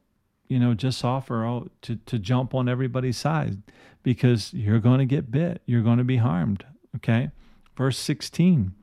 you 0.46 0.59
know, 0.59 0.74
just 0.74 1.02
offer 1.07 1.42
oh, 1.46 1.70
to, 1.80 1.96
to 2.04 2.18
jump 2.18 2.54
on 2.54 2.68
everybody's 2.68 3.16
side 3.16 3.62
because 4.02 4.52
you're 4.52 4.78
going 4.78 4.98
to 4.98 5.07
get 5.07 5.30
bit. 5.30 5.62
You're 5.64 5.80
going 5.80 5.96
to 5.96 6.04
be 6.04 6.18
harmed. 6.18 6.66
Okay. 6.96 7.30
Verse 7.78 7.96
16, 7.96 8.74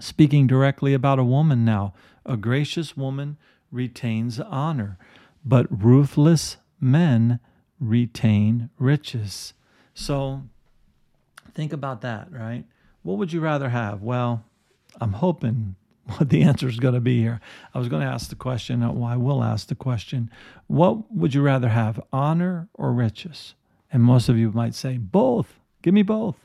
speaking 0.00 0.48
directly 0.48 0.94
about 0.94 1.20
a 1.20 1.24
woman 1.24 1.64
now, 1.64 1.94
a 2.26 2.36
gracious 2.36 2.96
woman 2.96 3.36
retains 3.70 4.40
honor, 4.40 4.98
but 5.44 5.66
ruthless 5.70 6.56
men 6.80 7.40
retain 7.78 8.70
riches. 8.78 9.54
So 9.94 10.42
think 11.54 11.72
about 11.72 12.02
that, 12.02 12.30
right? 12.30 12.64
What 13.02 13.18
would 13.18 13.32
you 13.32 13.40
rather 13.40 13.68
have? 13.68 14.02
Well, 14.02 14.44
I'm 15.00 15.14
hoping 15.14 15.76
what 16.16 16.28
the 16.28 16.42
answer 16.42 16.68
is 16.68 16.78
going 16.78 16.94
to 16.94 17.00
be 17.00 17.20
here. 17.20 17.40
I 17.74 17.78
was 17.78 17.88
going 17.88 18.02
to 18.02 18.08
ask 18.08 18.28
the 18.28 18.36
question, 18.36 18.80
well, 18.80 19.04
I 19.04 19.16
will 19.16 19.42
ask 19.42 19.68
the 19.68 19.74
question 19.74 20.30
what 20.66 21.12
would 21.12 21.34
you 21.34 21.42
rather 21.42 21.68
have, 21.68 22.00
honor 22.12 22.68
or 22.74 22.92
riches? 22.92 23.54
And 23.92 24.02
most 24.02 24.28
of 24.28 24.38
you 24.38 24.52
might 24.52 24.74
say, 24.74 24.98
both. 24.98 25.58
Give 25.82 25.94
me 25.94 26.02
both. 26.02 26.36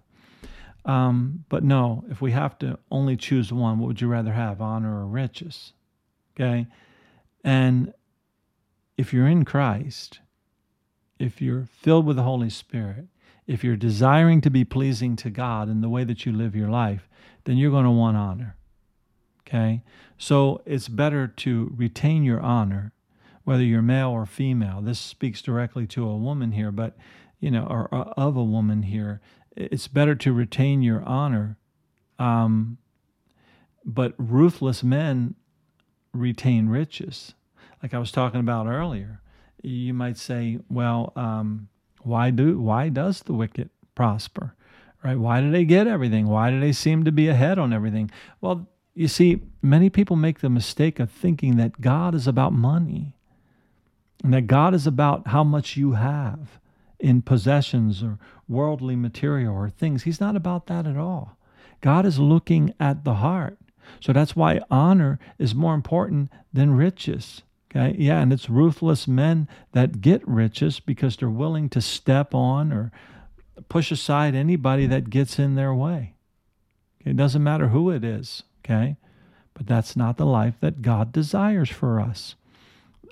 Um, 0.85 1.45
but 1.49 1.63
no, 1.63 2.05
if 2.09 2.21
we 2.21 2.31
have 2.31 2.57
to 2.59 2.79
only 2.91 3.17
choose 3.17 3.51
one, 3.51 3.79
what 3.79 3.87
would 3.87 4.01
you 4.01 4.07
rather 4.07 4.33
have, 4.33 4.61
honor 4.61 5.01
or 5.01 5.05
riches? 5.05 5.73
Okay. 6.33 6.67
And 7.45 7.93
if 8.97 9.13
you're 9.13 9.27
in 9.27 9.45
Christ, 9.45 10.19
if 11.19 11.41
you're 11.41 11.67
filled 11.71 12.07
with 12.07 12.15
the 12.15 12.23
Holy 12.23 12.49
Spirit, 12.49 13.05
if 13.45 13.63
you're 13.63 13.75
desiring 13.75 14.41
to 14.41 14.49
be 14.49 14.65
pleasing 14.65 15.15
to 15.17 15.29
God 15.29 15.69
in 15.69 15.81
the 15.81 15.87
way 15.89 16.03
that 16.03 16.25
you 16.25 16.33
live 16.33 16.55
your 16.55 16.69
life, 16.69 17.07
then 17.43 17.57
you're 17.57 17.69
going 17.69 17.85
to 17.85 17.91
want 17.91 18.17
honor. 18.17 18.57
Okay? 19.41 19.83
So 20.17 20.63
it's 20.65 20.87
better 20.87 21.27
to 21.27 21.71
retain 21.77 22.23
your 22.23 22.39
honor, 22.41 22.93
whether 23.43 23.63
you're 23.63 23.83
male 23.83 24.09
or 24.09 24.25
female. 24.25 24.81
This 24.81 24.97
speaks 24.97 25.43
directly 25.43 25.85
to 25.87 26.09
a 26.09 26.17
woman 26.17 26.53
here, 26.53 26.71
but, 26.71 26.97
you 27.39 27.51
know, 27.51 27.67
or, 27.69 27.87
or 27.93 28.07
of 28.17 28.35
a 28.35 28.43
woman 28.43 28.81
here. 28.81 29.21
It's 29.55 29.87
better 29.87 30.15
to 30.15 30.33
retain 30.33 30.81
your 30.81 31.03
honor. 31.03 31.57
Um, 32.17 32.79
but 33.85 34.15
ruthless 34.17 34.83
men 34.83 35.35
retain 36.15 36.69
riches. 36.69 37.33
Like 37.81 37.93
I 37.93 37.99
was 37.99 38.11
talking 38.11 38.39
about 38.39 38.67
earlier, 38.67 39.21
you 39.61 39.93
might 39.93 40.17
say, 40.17 40.59
well, 40.69 41.11
um, 41.15 41.67
why 42.01 42.29
do 42.29 42.59
why 42.59 42.89
does 42.89 43.21
the 43.23 43.33
wicked 43.33 43.69
prosper? 43.95 44.55
Right? 45.03 45.17
Why 45.17 45.41
do 45.41 45.51
they 45.51 45.65
get 45.65 45.87
everything? 45.87 46.27
Why 46.27 46.49
do 46.49 46.59
they 46.59 46.71
seem 46.71 47.03
to 47.03 47.11
be 47.11 47.27
ahead 47.27 47.59
on 47.59 47.73
everything? 47.73 48.09
Well, 48.41 48.67
you 48.95 49.07
see, 49.07 49.41
many 49.61 49.89
people 49.89 50.15
make 50.15 50.39
the 50.39 50.49
mistake 50.49 50.99
of 50.99 51.11
thinking 51.11 51.57
that 51.57 51.81
God 51.81 52.15
is 52.15 52.27
about 52.27 52.53
money 52.53 53.13
and 54.23 54.33
that 54.33 54.47
God 54.47 54.73
is 54.73 54.87
about 54.87 55.27
how 55.27 55.43
much 55.43 55.77
you 55.77 55.93
have 55.93 56.59
in 56.99 57.21
possessions 57.21 58.01
or 58.01 58.17
worldly 58.47 58.95
material 58.95 59.53
or 59.53 59.69
things. 59.69 60.03
He's 60.03 60.21
not 60.21 60.35
about 60.35 60.67
that 60.67 60.87
at 60.87 60.97
all. 60.97 61.37
God 61.81 62.05
is 62.05 62.17
looking 62.17 62.73
at 62.79 63.03
the 63.03 63.15
heart. 63.15 63.57
So 63.99 64.13
that's 64.13 64.35
why 64.35 64.61
honor 64.69 65.19
is 65.37 65.55
more 65.55 65.73
important 65.73 66.31
than 66.53 66.75
riches. 66.75 67.41
Okay, 67.75 67.95
yeah, 67.97 68.21
and 68.21 68.31
it's 68.31 68.49
ruthless 68.49 69.07
men 69.07 69.47
that 69.73 69.99
get 69.99 70.25
riches 70.27 70.79
because 70.79 71.17
they're 71.17 71.29
willing 71.29 71.67
to 71.69 71.81
step 71.81 72.33
on 72.33 72.71
or 72.71 72.91
push 73.67 73.91
aside 73.91 74.33
anybody 74.33 74.85
that 74.87 75.09
gets 75.09 75.37
in 75.39 75.55
their 75.55 75.73
way. 75.73 76.15
Okay, 77.01 77.11
it 77.11 77.17
doesn't 77.17 77.43
matter 77.43 77.69
who 77.69 77.89
it 77.89 78.03
is. 78.03 78.43
Okay, 78.63 78.95
but 79.53 79.67
that's 79.67 79.95
not 79.95 80.17
the 80.17 80.25
life 80.25 80.55
that 80.61 80.81
God 80.81 81.11
desires 81.11 81.69
for 81.69 81.99
us. 81.99 82.35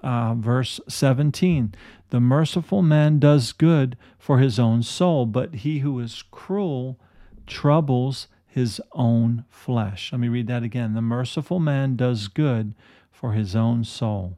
Uh, 0.01 0.33
verse 0.35 0.79
17 0.87 1.73
The 2.09 2.19
merciful 2.19 2.81
man 2.81 3.19
does 3.19 3.51
good 3.51 3.97
for 4.17 4.39
his 4.39 4.59
own 4.59 4.83
soul, 4.83 5.25
but 5.25 5.55
he 5.55 5.79
who 5.79 5.99
is 5.99 6.23
cruel 6.31 6.99
troubles 7.47 8.27
his 8.53 8.79
own 8.91 9.45
flesh. 9.49 10.11
Let 10.11 10.19
me 10.19 10.27
read 10.27 10.45
that 10.45 10.61
again. 10.61 10.93
The 10.93 11.01
merciful 11.01 11.59
man 11.59 11.95
does 11.95 12.27
good 12.27 12.75
for 13.11 13.33
his 13.33 13.55
own 13.55 13.83
soul. 13.83 14.37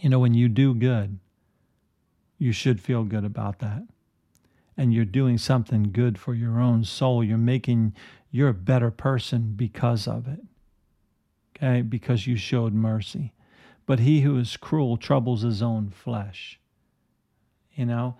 You 0.00 0.10
know, 0.10 0.18
when 0.18 0.34
you 0.34 0.50
do 0.50 0.74
good, 0.74 1.18
you 2.36 2.52
should 2.52 2.82
feel 2.82 3.04
good 3.04 3.24
about 3.24 3.60
that. 3.60 3.84
And 4.76 4.92
you're 4.92 5.06
doing 5.06 5.38
something 5.38 5.92
good 5.92 6.18
for 6.18 6.34
your 6.34 6.60
own 6.60 6.84
soul. 6.84 7.24
You're 7.24 7.38
making, 7.38 7.94
you're 8.30 8.50
a 8.50 8.54
better 8.54 8.90
person 8.90 9.54
because 9.56 10.06
of 10.06 10.28
it. 10.28 10.40
Okay? 11.56 11.80
Because 11.80 12.26
you 12.26 12.36
showed 12.36 12.74
mercy. 12.74 13.32
But 13.86 14.00
he 14.00 14.20
who 14.20 14.36
is 14.36 14.58
cruel 14.58 14.98
troubles 14.98 15.40
his 15.40 15.62
own 15.62 15.88
flesh. 15.88 16.60
You 17.74 17.86
know, 17.86 18.16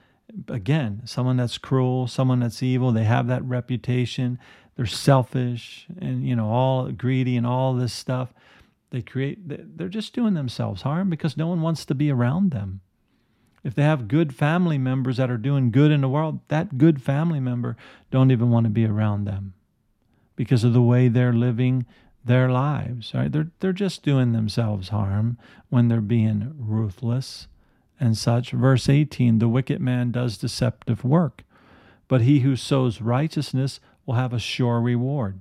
again, 0.48 1.02
someone 1.04 1.36
that's 1.36 1.58
cruel, 1.58 2.06
someone 2.06 2.40
that's 2.40 2.62
evil, 2.62 2.92
they 2.92 3.04
have 3.04 3.26
that 3.28 3.44
reputation. 3.44 4.38
They're 4.76 4.86
selfish 4.86 5.86
and, 6.00 6.26
you 6.26 6.34
know, 6.34 6.48
all 6.48 6.90
greedy 6.90 7.36
and 7.36 7.46
all 7.46 7.74
this 7.74 7.92
stuff. 7.92 8.32
They 8.90 9.02
create, 9.02 9.38
they're 9.76 9.88
just 9.88 10.14
doing 10.14 10.34
themselves 10.34 10.82
harm 10.82 11.10
because 11.10 11.36
no 11.36 11.46
one 11.46 11.62
wants 11.62 11.84
to 11.86 11.94
be 11.94 12.10
around 12.10 12.50
them. 12.50 12.80
If 13.62 13.74
they 13.74 13.82
have 13.82 14.08
good 14.08 14.34
family 14.34 14.76
members 14.76 15.16
that 15.16 15.30
are 15.30 15.38
doing 15.38 15.70
good 15.70 15.90
in 15.90 16.02
the 16.02 16.08
world, 16.08 16.40
that 16.48 16.76
good 16.76 17.02
family 17.02 17.40
member 17.40 17.76
don't 18.10 18.30
even 18.30 18.50
want 18.50 18.64
to 18.64 18.70
be 18.70 18.84
around 18.84 19.24
them 19.24 19.54
because 20.36 20.64
of 20.64 20.74
the 20.74 20.82
way 20.82 21.08
they're 21.08 21.32
living 21.32 21.86
their 22.24 22.50
lives. 22.50 23.14
Right? 23.14 23.32
They're 23.32 23.50
they're 23.60 23.72
just 23.72 24.02
doing 24.02 24.32
themselves 24.32 24.90
harm 24.90 25.38
when 25.70 25.88
they're 25.88 26.02
being 26.02 26.54
ruthless 26.58 27.48
and 28.00 28.16
such. 28.16 28.50
Verse 28.50 28.88
18, 28.88 29.38
the 29.38 29.48
wicked 29.48 29.80
man 29.80 30.10
does 30.10 30.38
deceptive 30.38 31.04
work, 31.04 31.44
but 32.08 32.22
he 32.22 32.40
who 32.40 32.56
sows 32.56 33.00
righteousness 33.00 33.80
will 34.06 34.14
have 34.14 34.32
a 34.32 34.38
sure 34.38 34.80
reward. 34.80 35.40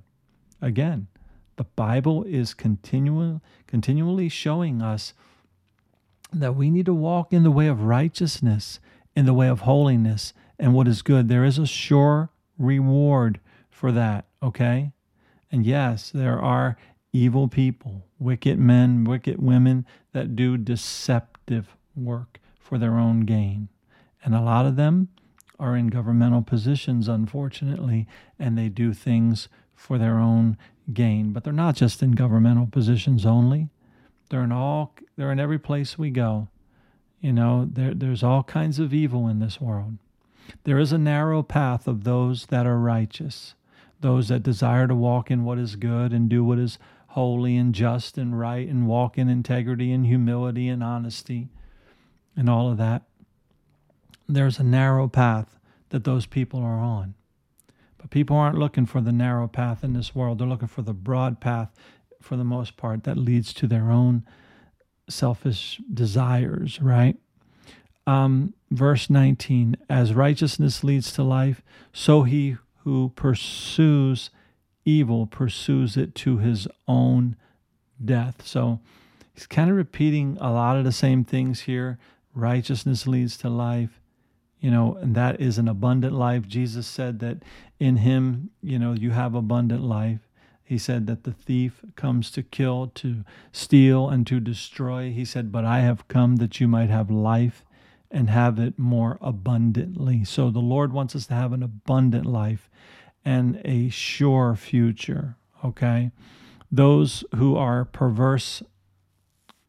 Again, 0.60 1.08
the 1.56 1.64
Bible 1.64 2.24
is 2.24 2.54
continual, 2.54 3.42
continually 3.66 4.28
showing 4.28 4.82
us 4.82 5.14
that 6.32 6.56
we 6.56 6.70
need 6.70 6.86
to 6.86 6.94
walk 6.94 7.32
in 7.32 7.42
the 7.42 7.50
way 7.50 7.66
of 7.68 7.82
righteousness, 7.82 8.80
in 9.14 9.26
the 9.26 9.34
way 9.34 9.48
of 9.48 9.60
holiness, 9.60 10.32
and 10.58 10.74
what 10.74 10.88
is 10.88 11.02
good. 11.02 11.28
There 11.28 11.44
is 11.44 11.58
a 11.58 11.66
sure 11.66 12.30
reward 12.58 13.40
for 13.70 13.92
that, 13.92 14.24
okay? 14.42 14.92
And 15.52 15.64
yes, 15.64 16.10
there 16.10 16.40
are 16.40 16.76
evil 17.12 17.46
people, 17.46 18.06
wicked 18.18 18.58
men, 18.58 19.04
wicked 19.04 19.40
women 19.40 19.86
that 20.12 20.34
do 20.34 20.56
deceptive 20.56 21.76
work 21.94 22.40
for 22.74 22.78
their 22.78 22.98
own 22.98 23.20
gain. 23.20 23.68
And 24.24 24.34
a 24.34 24.40
lot 24.40 24.66
of 24.66 24.74
them 24.74 25.06
are 25.60 25.76
in 25.76 25.86
governmental 25.86 26.42
positions, 26.42 27.06
unfortunately, 27.06 28.08
and 28.36 28.58
they 28.58 28.68
do 28.68 28.92
things 28.92 29.48
for 29.76 29.96
their 29.96 30.18
own 30.18 30.58
gain. 30.92 31.32
But 31.32 31.44
they're 31.44 31.52
not 31.52 31.76
just 31.76 32.02
in 32.02 32.16
governmental 32.16 32.66
positions 32.66 33.24
only. 33.24 33.68
They're 34.28 34.42
in 34.42 34.50
all 34.50 34.92
they're 35.14 35.30
in 35.30 35.38
every 35.38 35.60
place 35.60 35.96
we 35.96 36.10
go. 36.10 36.48
You 37.20 37.32
know, 37.32 37.68
there, 37.70 37.94
there's 37.94 38.24
all 38.24 38.42
kinds 38.42 38.80
of 38.80 38.92
evil 38.92 39.28
in 39.28 39.38
this 39.38 39.60
world. 39.60 39.98
There 40.64 40.80
is 40.80 40.90
a 40.90 40.98
narrow 40.98 41.44
path 41.44 41.86
of 41.86 42.02
those 42.02 42.46
that 42.46 42.66
are 42.66 42.80
righteous, 42.80 43.54
those 44.00 44.26
that 44.30 44.42
desire 44.42 44.88
to 44.88 44.96
walk 44.96 45.30
in 45.30 45.44
what 45.44 45.60
is 45.60 45.76
good 45.76 46.12
and 46.12 46.28
do 46.28 46.42
what 46.42 46.58
is 46.58 46.80
holy 47.10 47.56
and 47.56 47.72
just 47.72 48.18
and 48.18 48.36
right 48.36 48.66
and 48.66 48.88
walk 48.88 49.16
in 49.16 49.28
integrity 49.28 49.92
and 49.92 50.06
humility 50.06 50.66
and 50.68 50.82
honesty 50.82 51.50
and 52.36 52.48
all 52.48 52.70
of 52.70 52.78
that. 52.78 53.02
There's 54.28 54.58
a 54.58 54.64
narrow 54.64 55.08
path 55.08 55.58
that 55.90 56.04
those 56.04 56.26
people 56.26 56.60
are 56.60 56.78
on. 56.78 57.14
But 57.98 58.10
people 58.10 58.36
aren't 58.36 58.58
looking 58.58 58.86
for 58.86 59.00
the 59.00 59.12
narrow 59.12 59.48
path 59.48 59.84
in 59.84 59.92
this 59.92 60.14
world. 60.14 60.38
They're 60.38 60.46
looking 60.46 60.68
for 60.68 60.82
the 60.82 60.92
broad 60.92 61.40
path, 61.40 61.70
for 62.20 62.36
the 62.36 62.44
most 62.44 62.76
part, 62.76 63.04
that 63.04 63.16
leads 63.16 63.52
to 63.54 63.66
their 63.66 63.90
own 63.90 64.24
selfish 65.08 65.80
desires, 65.92 66.80
right? 66.80 67.16
Um, 68.06 68.54
verse 68.70 69.08
19 69.08 69.76
As 69.88 70.14
righteousness 70.14 70.84
leads 70.84 71.12
to 71.12 71.22
life, 71.22 71.62
so 71.92 72.22
he 72.22 72.56
who 72.84 73.12
pursues 73.16 74.30
evil 74.84 75.26
pursues 75.26 75.96
it 75.96 76.14
to 76.14 76.38
his 76.38 76.68
own 76.86 77.36
death. 78.04 78.46
So 78.46 78.80
he's 79.32 79.46
kind 79.46 79.70
of 79.70 79.76
repeating 79.76 80.36
a 80.40 80.52
lot 80.52 80.76
of 80.76 80.84
the 80.84 80.92
same 80.92 81.24
things 81.24 81.60
here. 81.60 81.98
Righteousness 82.34 83.06
leads 83.06 83.36
to 83.38 83.48
life, 83.48 84.00
you 84.60 84.70
know, 84.70 84.96
and 85.00 85.14
that 85.14 85.40
is 85.40 85.58
an 85.58 85.68
abundant 85.68 86.14
life. 86.14 86.46
Jesus 86.46 86.86
said 86.86 87.20
that 87.20 87.42
in 87.78 87.98
him, 87.98 88.50
you 88.62 88.78
know, 88.78 88.92
you 88.92 89.10
have 89.10 89.34
abundant 89.34 89.82
life. 89.82 90.28
He 90.64 90.78
said 90.78 91.06
that 91.06 91.24
the 91.24 91.32
thief 91.32 91.84
comes 91.94 92.30
to 92.32 92.42
kill, 92.42 92.90
to 92.94 93.24
steal, 93.52 94.08
and 94.08 94.26
to 94.26 94.40
destroy. 94.40 95.12
He 95.12 95.24
said, 95.24 95.52
But 95.52 95.64
I 95.64 95.80
have 95.80 96.08
come 96.08 96.36
that 96.36 96.58
you 96.58 96.66
might 96.66 96.88
have 96.88 97.10
life 97.10 97.64
and 98.10 98.30
have 98.30 98.58
it 98.58 98.78
more 98.78 99.18
abundantly. 99.20 100.24
So 100.24 100.50
the 100.50 100.60
Lord 100.60 100.92
wants 100.92 101.14
us 101.14 101.26
to 101.26 101.34
have 101.34 101.52
an 101.52 101.62
abundant 101.62 102.26
life 102.26 102.70
and 103.24 103.60
a 103.64 103.90
sure 103.90 104.56
future. 104.56 105.36
Okay? 105.64 106.12
Those 106.70 107.24
who 107.34 107.56
are 107.56 107.84
perverse, 107.84 108.62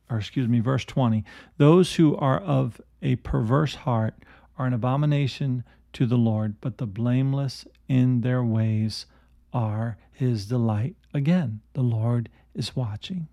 or 0.10 0.18
excuse 0.18 0.48
me, 0.48 0.60
verse 0.60 0.86
20, 0.86 1.24
those 1.58 1.96
who 1.96 2.16
are 2.18 2.40
of 2.40 2.80
a 3.02 3.16
perverse 3.18 3.76
heart 3.76 4.16
are 4.58 4.66
an 4.66 4.74
abomination 4.74 5.64
to 5.94 6.06
the 6.06 6.18
Lord, 6.18 6.56
but 6.62 6.78
the 6.78 6.86
blameless 6.86 7.66
in 7.88 8.22
their 8.22 8.44
ways 8.44 9.06
are 9.54 9.98
his 10.12 10.46
delight. 10.46 10.96
Again, 11.14 11.62
the 11.74 11.82
Lord 11.82 12.30
is 12.54 12.76
watching. 12.76 13.28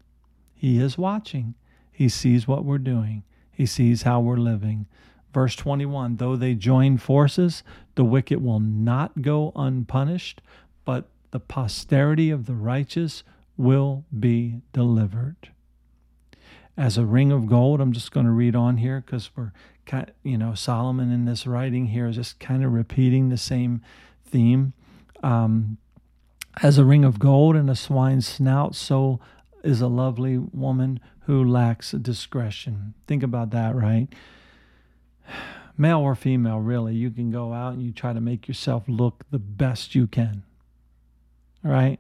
He 0.55 0.79
is 0.79 0.97
watching. 0.97 1.55
He 1.91 2.09
sees 2.09 2.49
what 2.49 2.65
we're 2.65 2.79
doing, 2.79 3.25
He 3.51 3.67
sees 3.67 4.03
how 4.03 4.21
we're 4.21 4.37
living. 4.37 4.87
Verse 5.33 5.57
21 5.57 6.17
Though 6.17 6.37
they 6.37 6.55
join 6.55 6.99
forces, 6.99 7.63
the 7.95 8.05
wicked 8.05 8.43
will 8.43 8.61
not 8.61 9.23
go 9.23 9.53
unpunished, 9.55 10.41
but 10.85 11.09
the 11.33 11.41
posterity 11.41 12.31
of 12.31 12.47
the 12.47 12.55
righteous 12.55 13.25
will 13.57 14.05
be 14.19 14.61
delivered. 14.73 15.51
As 16.77 16.97
a 16.97 17.05
ring 17.05 17.31
of 17.33 17.47
gold, 17.47 17.81
I'm 17.81 17.93
just 17.93 18.13
going 18.13 18.27
to 18.27 18.33
read 18.33 18.57
on 18.57 18.79
here 18.79 19.03
because 19.05 19.31
we're, 19.37 19.53
you 20.23 20.39
know, 20.39 20.55
Solomon 20.55 21.13
in 21.13 21.27
this 21.27 21.47
writing 21.47 21.87
here 21.87 22.07
is 22.07 22.17
just 22.17 22.41
kind 22.41 22.65
of 22.65 22.73
repeating 22.73 23.29
the 23.29 23.37
same 23.37 23.83
theme. 24.25 24.73
Um, 25.23 25.77
as 26.63 26.79
a 26.79 26.85
ring 26.85 27.05
of 27.05 27.19
gold 27.19 27.57
and 27.57 27.71
a 27.71 27.77
swine's 27.77 28.27
snout, 28.27 28.75
so 28.75 29.21
is 29.63 29.81
a 29.81 29.87
lovely 29.87 30.39
woman 30.39 31.01
who 31.27 31.45
lacks 31.45 31.93
discretion. 31.93 32.95
Think 33.07 33.23
about 33.23 33.51
that, 33.51 33.75
right? 33.75 34.09
Male 35.79 36.01
or 36.01 36.15
female, 36.15 36.59
really, 36.59 36.95
you 36.95 37.11
can 37.11 37.31
go 37.31 37.53
out 37.53 37.73
and 37.73 37.83
you 37.83 37.93
try 37.93 38.13
to 38.13 38.21
make 38.21 38.47
yourself 38.47 38.85
look 38.87 39.25
the 39.31 39.39
best 39.39 39.95
you 39.95 40.07
can, 40.07 40.43
right? 41.63 41.99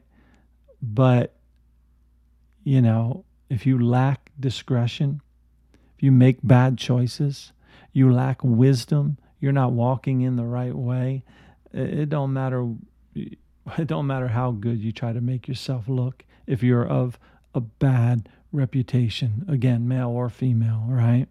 But, 0.82 1.34
you 2.64 2.82
know, 2.82 3.24
if 3.52 3.66
you 3.66 3.78
lack 3.78 4.32
discretion, 4.40 5.20
if 5.94 6.02
you 6.02 6.10
make 6.10 6.38
bad 6.42 6.78
choices, 6.78 7.52
you 7.92 8.10
lack 8.10 8.42
wisdom, 8.42 9.18
you're 9.40 9.52
not 9.52 9.72
walking 9.72 10.22
in 10.22 10.36
the 10.36 10.46
right 10.46 10.74
way, 10.74 11.22
it 11.70 12.08
don't 12.08 12.32
matter 12.32 12.74
it 13.14 13.86
don't 13.86 14.06
matter 14.06 14.28
how 14.28 14.52
good 14.52 14.80
you 14.80 14.90
try 14.90 15.12
to 15.12 15.20
make 15.20 15.46
yourself 15.46 15.86
look 15.86 16.24
if 16.46 16.62
you're 16.62 16.86
of 16.86 17.18
a 17.54 17.60
bad 17.60 18.26
reputation. 18.52 19.44
Again, 19.48 19.86
male 19.86 20.08
or 20.08 20.30
female, 20.30 20.84
right? 20.88 21.26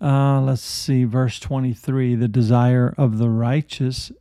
Uh, 0.00 0.40
let's 0.40 0.62
see, 0.62 1.02
verse 1.02 1.40
23 1.40 2.14
the 2.14 2.28
desire 2.28 2.94
of 2.96 3.18
the 3.18 3.28
righteous 3.28 4.12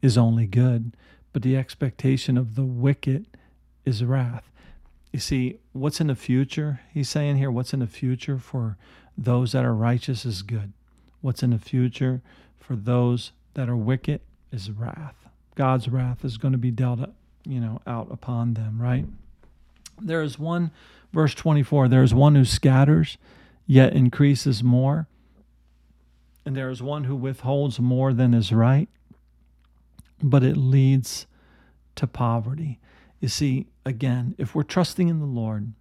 is 0.00 0.16
only 0.16 0.46
good, 0.46 0.96
but 1.34 1.42
the 1.42 1.58
expectation 1.58 2.38
of 2.38 2.54
the 2.54 2.64
wicked 2.64 3.26
is 3.84 4.02
wrath. 4.02 4.51
You 5.12 5.20
see, 5.20 5.58
what's 5.72 6.00
in 6.00 6.06
the 6.06 6.14
future? 6.14 6.80
He's 6.92 7.10
saying 7.10 7.36
here, 7.36 7.50
what's 7.50 7.74
in 7.74 7.80
the 7.80 7.86
future 7.86 8.38
for 8.38 8.78
those 9.16 9.52
that 9.52 9.64
are 9.64 9.74
righteous 9.74 10.24
is 10.24 10.40
good. 10.42 10.72
What's 11.20 11.42
in 11.42 11.50
the 11.50 11.58
future 11.58 12.22
for 12.58 12.74
those 12.74 13.32
that 13.54 13.68
are 13.68 13.76
wicked 13.76 14.22
is 14.50 14.70
wrath. 14.70 15.28
God's 15.54 15.88
wrath 15.88 16.24
is 16.24 16.38
going 16.38 16.52
to 16.52 16.58
be 16.58 16.70
dealt, 16.70 17.00
you 17.44 17.60
know, 17.60 17.80
out 17.86 18.08
upon 18.10 18.54
them, 18.54 18.80
right? 18.80 19.04
There 20.00 20.22
is 20.22 20.38
one, 20.38 20.70
verse 21.12 21.34
24, 21.34 21.88
there 21.88 22.02
is 22.02 22.14
one 22.14 22.34
who 22.34 22.46
scatters, 22.46 23.18
yet 23.66 23.92
increases 23.92 24.64
more. 24.64 25.08
And 26.44 26.56
there 26.56 26.70
is 26.70 26.82
one 26.82 27.04
who 27.04 27.14
withholds 27.14 27.78
more 27.78 28.12
than 28.12 28.34
is 28.34 28.50
right, 28.50 28.88
but 30.22 30.42
it 30.42 30.56
leads 30.56 31.26
to 31.96 32.06
poverty. 32.06 32.80
You 33.22 33.28
see, 33.28 33.68
again, 33.86 34.34
if 34.36 34.52
we're 34.52 34.64
trusting 34.64 35.08
in 35.08 35.20
the 35.20 35.26
Lord 35.26 35.74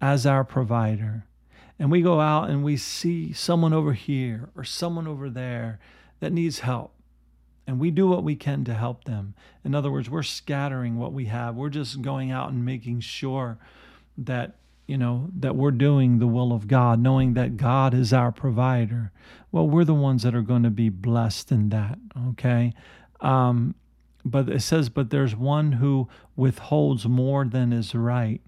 as 0.00 0.26
our 0.26 0.42
provider, 0.42 1.24
and 1.78 1.92
we 1.92 2.02
go 2.02 2.20
out 2.20 2.50
and 2.50 2.64
we 2.64 2.76
see 2.76 3.32
someone 3.32 3.72
over 3.72 3.92
here 3.92 4.48
or 4.56 4.64
someone 4.64 5.06
over 5.06 5.30
there 5.30 5.78
that 6.18 6.32
needs 6.32 6.58
help, 6.58 6.92
and 7.68 7.78
we 7.78 7.92
do 7.92 8.08
what 8.08 8.24
we 8.24 8.34
can 8.34 8.64
to 8.64 8.74
help 8.74 9.04
them. 9.04 9.34
In 9.64 9.76
other 9.76 9.92
words, 9.92 10.10
we're 10.10 10.24
scattering 10.24 10.98
what 10.98 11.12
we 11.12 11.26
have. 11.26 11.54
We're 11.54 11.68
just 11.68 12.02
going 12.02 12.32
out 12.32 12.50
and 12.50 12.64
making 12.64 12.98
sure 12.98 13.58
that 14.18 14.56
you 14.88 14.98
know 14.98 15.30
that 15.38 15.54
we're 15.54 15.70
doing 15.70 16.18
the 16.18 16.26
will 16.26 16.52
of 16.52 16.66
God, 16.66 16.98
knowing 16.98 17.34
that 17.34 17.56
God 17.56 17.94
is 17.94 18.12
our 18.12 18.32
provider. 18.32 19.12
Well, 19.52 19.68
we're 19.68 19.84
the 19.84 19.94
ones 19.94 20.24
that 20.24 20.34
are 20.34 20.42
going 20.42 20.64
to 20.64 20.70
be 20.70 20.88
blessed 20.88 21.52
in 21.52 21.68
that. 21.68 21.96
Okay. 22.30 22.74
Um, 23.20 23.76
but 24.30 24.48
it 24.48 24.60
says, 24.60 24.88
but 24.88 25.10
there's 25.10 25.36
one 25.36 25.72
who 25.72 26.08
withholds 26.34 27.06
more 27.06 27.44
than 27.44 27.72
is 27.72 27.94
right, 27.94 28.40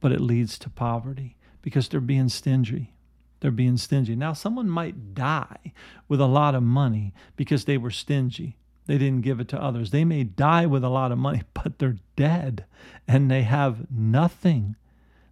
but 0.00 0.12
it 0.12 0.20
leads 0.20 0.58
to 0.58 0.70
poverty 0.70 1.36
because 1.62 1.88
they're 1.88 2.00
being 2.00 2.28
stingy. 2.28 2.94
They're 3.40 3.50
being 3.50 3.76
stingy. 3.76 4.14
Now, 4.14 4.32
someone 4.32 4.68
might 4.68 5.14
die 5.14 5.72
with 6.08 6.20
a 6.20 6.26
lot 6.26 6.54
of 6.54 6.62
money 6.62 7.14
because 7.36 7.64
they 7.64 7.76
were 7.76 7.90
stingy. 7.90 8.56
They 8.86 8.98
didn't 8.98 9.22
give 9.22 9.40
it 9.40 9.48
to 9.48 9.62
others. 9.62 9.90
They 9.90 10.04
may 10.04 10.24
die 10.24 10.66
with 10.66 10.82
a 10.82 10.88
lot 10.88 11.12
of 11.12 11.18
money, 11.18 11.42
but 11.54 11.78
they're 11.78 11.98
dead 12.16 12.64
and 13.06 13.30
they 13.30 13.42
have 13.42 13.90
nothing. 13.90 14.76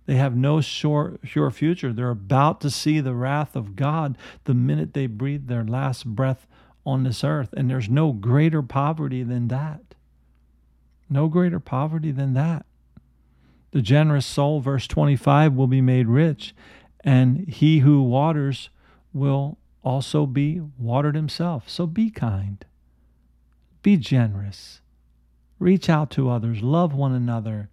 They 0.07 0.16
have 0.16 0.37
no 0.37 0.61
sure, 0.61 1.18
sure 1.24 1.50
future. 1.50 1.92
They're 1.92 2.11
about 2.11 2.61
to 2.62 2.70
see 2.70 3.00
the 3.00 3.14
wrath 3.14 3.55
of 3.55 3.76
God 3.76 4.16
the 4.44 4.55
minute 4.55 4.94
they 4.94 5.07
breathe 5.07 5.46
their 5.46 5.64
last 5.64 6.07
breath 6.07 6.46
on 6.85 7.05
this 7.05 7.23
earth. 7.25 7.53
And 7.57 7.71
there's 7.71 7.88
no 7.88 8.12
greater 8.12 8.62
poverty 8.62 9.23
than 9.23 9.49
that. 9.49 9.81
No 11.09 11.29
greater 11.29 11.61
poverty 11.61 12.12
than 12.12 12.35
that. 12.35 12.64
The 13.73 13.83
generous 13.83 14.27
soul, 14.27 14.61
verse 14.61 14.87
25, 14.87 15.55
will 15.55 15.66
be 15.66 15.81
made 15.81 16.09
rich, 16.09 16.55
and 17.05 17.49
he 17.49 17.81
who 17.81 18.03
waters 18.03 18.71
will 19.12 19.59
also 19.83 20.27
be 20.27 20.61
watered 20.79 21.14
himself. 21.14 21.69
So 21.69 21.87
be 21.87 22.11
kind, 22.11 22.64
be 23.83 23.97
generous, 23.97 24.81
reach 25.59 25.88
out 25.88 26.11
to 26.12 26.31
others, 26.31 26.62
love 26.62 26.93
one 26.95 27.12
another. 27.12 27.69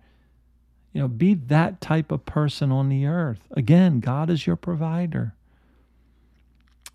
You 0.94 1.02
know, 1.02 1.08
be 1.08 1.36
that 1.36 1.82
type 1.82 2.12
of 2.12 2.26
person 2.26 2.72
on 2.72 2.90
the 2.90 3.06
earth. 3.06 3.42
Again, 3.52 4.00
God 4.00 4.30
is 4.30 4.48
your 4.48 4.56
provider. 4.56 5.36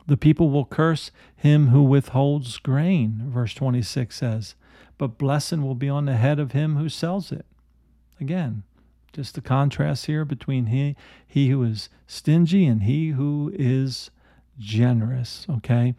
The 0.07 0.17
people 0.17 0.51
will 0.51 0.65
curse 0.65 1.11
him 1.37 1.69
who 1.69 1.83
withholds 1.83 2.59
grain, 2.59 3.25
verse 3.27 3.55
26 3.55 4.17
says, 4.17 4.55
but 4.99 5.19
blessing 5.19 5.63
will 5.63 5.75
be 5.75 5.89
on 5.89 6.05
the 6.05 6.17
head 6.17 6.39
of 6.39 6.53
him 6.53 6.77
who 6.77 6.89
sells 6.89 7.33
it. 7.33 7.47
Again, 8.21 8.63
just 9.13 9.35
the 9.35 9.41
contrast 9.41 10.07
here 10.07 10.25
between 10.25 10.67
he, 10.67 10.97
he 11.27 11.51
who 11.51 11.63
is 11.65 11.89
stingy 12.07 12.67
and 12.67 12.85
he 12.85 13.11
who 13.11 13.53
is 13.55 14.11
generous. 14.59 15.47
Okay. 15.51 15.95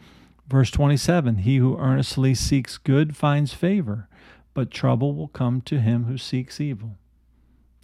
Verse 0.47 0.71
27 0.71 1.37
He 1.39 1.57
who 1.57 1.77
earnestly 1.77 2.33
seeks 2.33 2.77
good 2.77 3.15
finds 3.15 3.53
favor, 3.53 4.07
but 4.53 4.71
trouble 4.71 5.13
will 5.13 5.27
come 5.27 5.61
to 5.61 5.79
him 5.79 6.05
who 6.05 6.17
seeks 6.17 6.59
evil. 6.59 6.97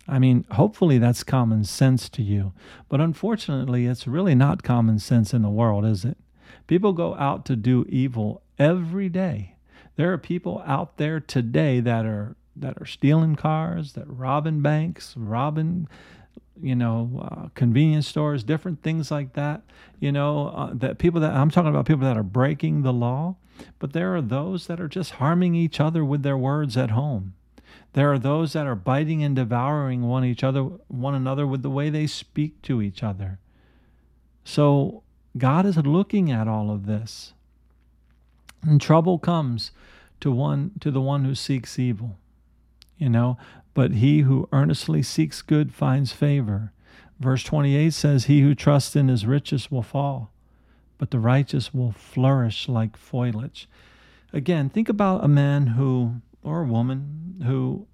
I 0.08 0.20
mean, 0.20 0.46
hopefully 0.52 0.98
that's 0.98 1.24
common 1.24 1.64
sense 1.64 2.10
to 2.10 2.24
you. 2.24 2.54
But 2.88 3.02
unfortunately, 3.02 3.86
it's 3.86 4.08
really 4.08 4.36
not 4.36 4.64
common 4.64 5.00
sense 5.00 5.34
in 5.34 5.42
the 5.42 5.50
world, 5.50 5.86
is 5.86 6.04
it? 6.04 6.18
People 6.68 6.94
go 6.94 7.16
out 7.16 7.46
to 7.46 7.56
do 7.56 7.86
evil 7.90 8.42
every 8.58 9.10
day. 9.10 9.56
There 9.96 10.12
are 10.14 10.18
people 10.18 10.64
out 10.66 10.98
there 10.98 11.20
today 11.20 11.80
that 11.80 12.06
are 12.06 12.36
that 12.56 12.82
are 12.82 12.86
stealing 12.86 13.36
cars, 13.36 13.94
that 13.94 14.06
robbing 14.08 14.62
banks, 14.62 15.14
robbing, 15.16 15.88
you 16.62 16.76
know, 16.76 17.30
uh, 17.32 17.50
convenience 17.56 18.08
stores, 18.08 18.44
different 18.44 18.82
things 18.82 19.12
like 19.12 19.34
that. 19.34 19.62
You 20.00 20.12
know, 20.12 20.48
uh, 20.48 20.72
that 20.74 20.98
people 20.98 21.22
that 21.22 21.34
I'm 21.34 21.50
talking 21.50 21.70
about 21.70 21.86
people 21.86 22.04
that 22.04 22.18
are 22.18 22.24
breaking 22.24 22.82
the 22.82 22.94
law, 22.94 23.36
but 23.78 23.94
there 23.94 24.16
are 24.16 24.22
those 24.22 24.68
that 24.68 24.80
are 24.80 24.88
just 24.88 25.12
harming 25.12 25.56
each 25.56 25.80
other 25.80 26.04
with 26.04 26.24
their 26.24 26.38
words 26.38 26.76
at 26.78 26.92
home. 26.92 27.34
There 27.93 28.12
are 28.12 28.19
those 28.19 28.54
that 28.54 28.67
are 28.67 28.75
biting 28.75 29.23
and 29.23 29.36
devouring 29.36 30.04
one 30.04 30.23
each 30.23 30.43
other, 30.43 30.63
one 30.88 31.15
another 31.15 31.47
with 31.47 31.63
the 31.63 31.69
way 31.69 31.89
they 31.89 32.08
speak 32.08 32.62
to 32.63 32.82
each 32.82 33.04
other. 33.04 33.39
So 34.43 35.04
God 35.38 35.65
is 35.65 35.78
looking 35.78 36.32
at 36.32 36.47
all 36.47 36.71
of 36.71 36.86
this. 36.86 37.34
And 38.62 38.80
trouble 38.80 39.19
comes 39.19 39.71
to 40.19 40.32
one 40.32 40.71
to 40.82 40.91
the 40.91 41.02
one 41.02 41.25
who 41.25 41.34
seeks 41.34 41.80
evil 41.80 42.17
you 42.99 43.10
know, 43.10 43.38
but 43.73 43.93
he 43.93 44.19
who 44.19 44.47
earnestly 44.52 45.02
seeks 45.02 45.41
good 45.41 45.73
finds 45.73 46.12
favor. 46.12 46.71
Verse 47.19 47.43
28 47.43 47.93
says, 47.93 48.25
He 48.25 48.41
who 48.41 48.54
trusts 48.54 48.95
in 48.95 49.08
his 49.08 49.25
riches 49.25 49.71
will 49.71 49.82
fall, 49.82 50.32
but 50.97 51.10
the 51.10 51.19
righteous 51.19 51.73
will 51.73 51.93
flourish 51.93 52.67
like 52.67 52.95
foliage. 52.95 53.67
Again, 54.32 54.69
think 54.69 54.89
about 54.89 55.23
a 55.23 55.28
man 55.28 55.67
who, 55.67 56.21
or 56.43 56.62
a 56.62 56.67
woman 56.67 57.41
who 57.45 57.88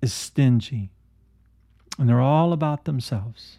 is 0.00 0.12
stingy. 0.12 0.90
And 1.98 2.08
they're 2.08 2.20
all 2.20 2.52
about 2.52 2.84
themselves. 2.84 3.58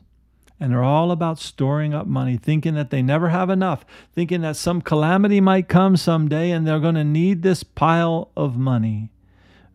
And 0.59 0.71
they're 0.71 0.83
all 0.83 1.11
about 1.11 1.39
storing 1.39 1.93
up 1.93 2.05
money, 2.05 2.35
thinking 2.35 2.73
that 2.75 2.89
they 2.89 3.01
never 3.01 3.29
have 3.29 3.49
enough, 3.49 3.85
thinking 4.13 4.41
that 4.41 4.57
some 4.57 4.81
calamity 4.81 5.39
might 5.39 5.69
come 5.69 5.95
someday 5.95 6.51
and 6.51 6.67
they're 6.67 6.79
going 6.79 6.95
to 6.95 7.03
need 7.03 7.43
this 7.43 7.63
pile 7.63 8.31
of 8.35 8.57
money, 8.57 9.09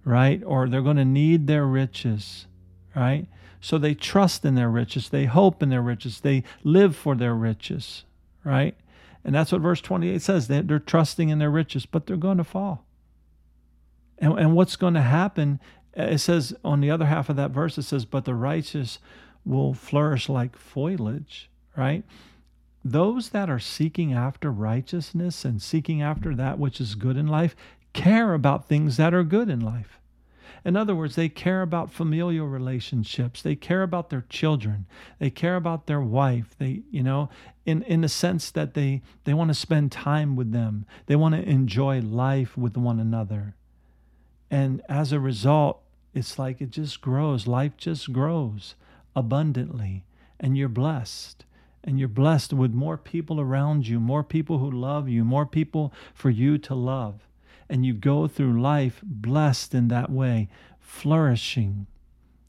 right? 0.04 0.42
Or 0.44 0.68
they're 0.68 0.82
going 0.82 0.98
to 0.98 1.04
need 1.04 1.46
their 1.46 1.64
riches, 1.64 2.46
right? 2.94 3.26
So 3.62 3.78
they 3.78 3.94
trust 3.94 4.44
in 4.44 4.56
their 4.56 4.68
riches, 4.68 5.08
they 5.08 5.24
hope 5.24 5.62
in 5.62 5.70
their 5.70 5.80
riches, 5.80 6.20
they 6.20 6.44
live 6.62 6.94
for 6.94 7.14
their 7.14 7.34
riches, 7.34 8.04
right? 8.44 8.76
And 9.24 9.34
that's 9.34 9.52
what 9.52 9.62
verse 9.62 9.80
28 9.80 10.20
says. 10.20 10.48
They're, 10.48 10.78
trusting 10.78 11.30
in 11.30 11.38
their 11.38 11.50
riches, 11.50 11.86
but 11.86 12.06
they're 12.06 12.18
going 12.18 12.36
to 12.36 12.44
fall. 12.44 12.84
And, 14.18 14.38
and 14.38 14.54
what's 14.54 14.76
going 14.76 14.94
to 14.94 15.02
happen? 15.02 15.60
Uh, 15.98 16.02
it 16.04 16.18
says 16.18 16.54
on 16.64 16.80
the 16.80 16.90
other 16.90 17.06
half 17.06 17.28
of 17.28 17.36
that 17.36 17.50
verse, 17.50 17.78
it 17.78 17.82
says, 17.82 18.04
But 18.04 18.24
the 18.24 18.34
righteous 18.34 18.98
will 19.44 19.74
flourish 19.74 20.28
like 20.28 20.56
foliage, 20.56 21.50
right? 21.76 22.04
Those 22.84 23.30
that 23.30 23.48
are 23.48 23.58
seeking 23.58 24.12
after 24.12 24.50
righteousness 24.50 25.44
and 25.44 25.60
seeking 25.60 26.02
after 26.02 26.34
that 26.34 26.58
which 26.58 26.80
is 26.80 26.94
good 26.94 27.16
in 27.16 27.26
life 27.26 27.56
care 27.92 28.34
about 28.34 28.68
things 28.68 28.96
that 28.96 29.14
are 29.14 29.24
good 29.24 29.48
in 29.48 29.60
life. 29.60 30.00
In 30.64 30.76
other 30.76 30.94
words, 30.94 31.14
they 31.14 31.28
care 31.28 31.60
about 31.60 31.92
familial 31.92 32.46
relationships. 32.46 33.42
They 33.42 33.54
care 33.54 33.82
about 33.82 34.08
their 34.08 34.24
children. 34.28 34.86
They 35.18 35.28
care 35.30 35.56
about 35.56 35.86
their 35.86 36.00
wife. 36.00 36.56
They, 36.58 36.82
you 36.90 37.02
know, 37.02 37.28
in, 37.66 37.82
in 37.82 38.00
the 38.00 38.08
sense 38.08 38.50
that 38.50 38.74
they, 38.74 39.02
they 39.24 39.34
want 39.34 39.48
to 39.48 39.54
spend 39.54 39.92
time 39.92 40.36
with 40.36 40.52
them. 40.52 40.86
They 41.06 41.16
want 41.16 41.34
to 41.34 41.42
enjoy 41.42 42.00
life 42.00 42.56
with 42.56 42.76
one 42.76 42.98
another. 42.98 43.54
And 44.50 44.82
as 44.88 45.12
a 45.12 45.20
result, 45.20 45.80
it's 46.14 46.38
like 46.38 46.60
it 46.60 46.70
just 46.70 47.00
grows. 47.00 47.46
Life 47.46 47.76
just 47.76 48.12
grows 48.12 48.74
abundantly. 49.16 50.04
And 50.38 50.56
you're 50.56 50.68
blessed. 50.68 51.44
And 51.82 51.98
you're 51.98 52.08
blessed 52.08 52.52
with 52.52 52.72
more 52.72 52.96
people 52.96 53.40
around 53.40 53.86
you, 53.86 54.00
more 54.00 54.24
people 54.24 54.58
who 54.58 54.70
love 54.70 55.08
you, 55.08 55.24
more 55.24 55.46
people 55.46 55.92
for 56.14 56.30
you 56.30 56.58
to 56.58 56.74
love 56.74 57.26
and 57.68 57.84
you 57.84 57.94
go 57.94 58.26
through 58.26 58.60
life 58.60 59.00
blessed 59.02 59.74
in 59.74 59.88
that 59.88 60.10
way, 60.10 60.48
flourishing, 60.80 61.86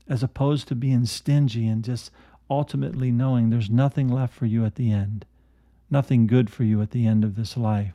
as 0.07 0.21
opposed 0.21 0.67
to 0.67 0.75
being 0.75 1.05
stingy 1.05 1.67
and 1.67 1.83
just 1.83 2.11
ultimately 2.49 3.11
knowing 3.11 3.49
there's 3.49 3.69
nothing 3.69 4.07
left 4.07 4.33
for 4.33 4.45
you 4.45 4.65
at 4.65 4.75
the 4.75 4.91
end, 4.91 5.25
nothing 5.89 6.27
good 6.27 6.49
for 6.49 6.63
you 6.63 6.81
at 6.81 6.91
the 6.91 7.07
end 7.07 7.23
of 7.23 7.35
this 7.35 7.57
life. 7.57 7.93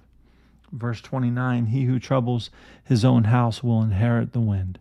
Verse 0.72 1.00
29 1.00 1.66
He 1.66 1.85
who 1.85 1.98
troubles 1.98 2.50
his 2.85 3.04
own 3.04 3.24
house 3.24 3.62
will 3.62 3.83
inherit 3.83 4.33
the 4.33 4.40
wind, 4.40 4.78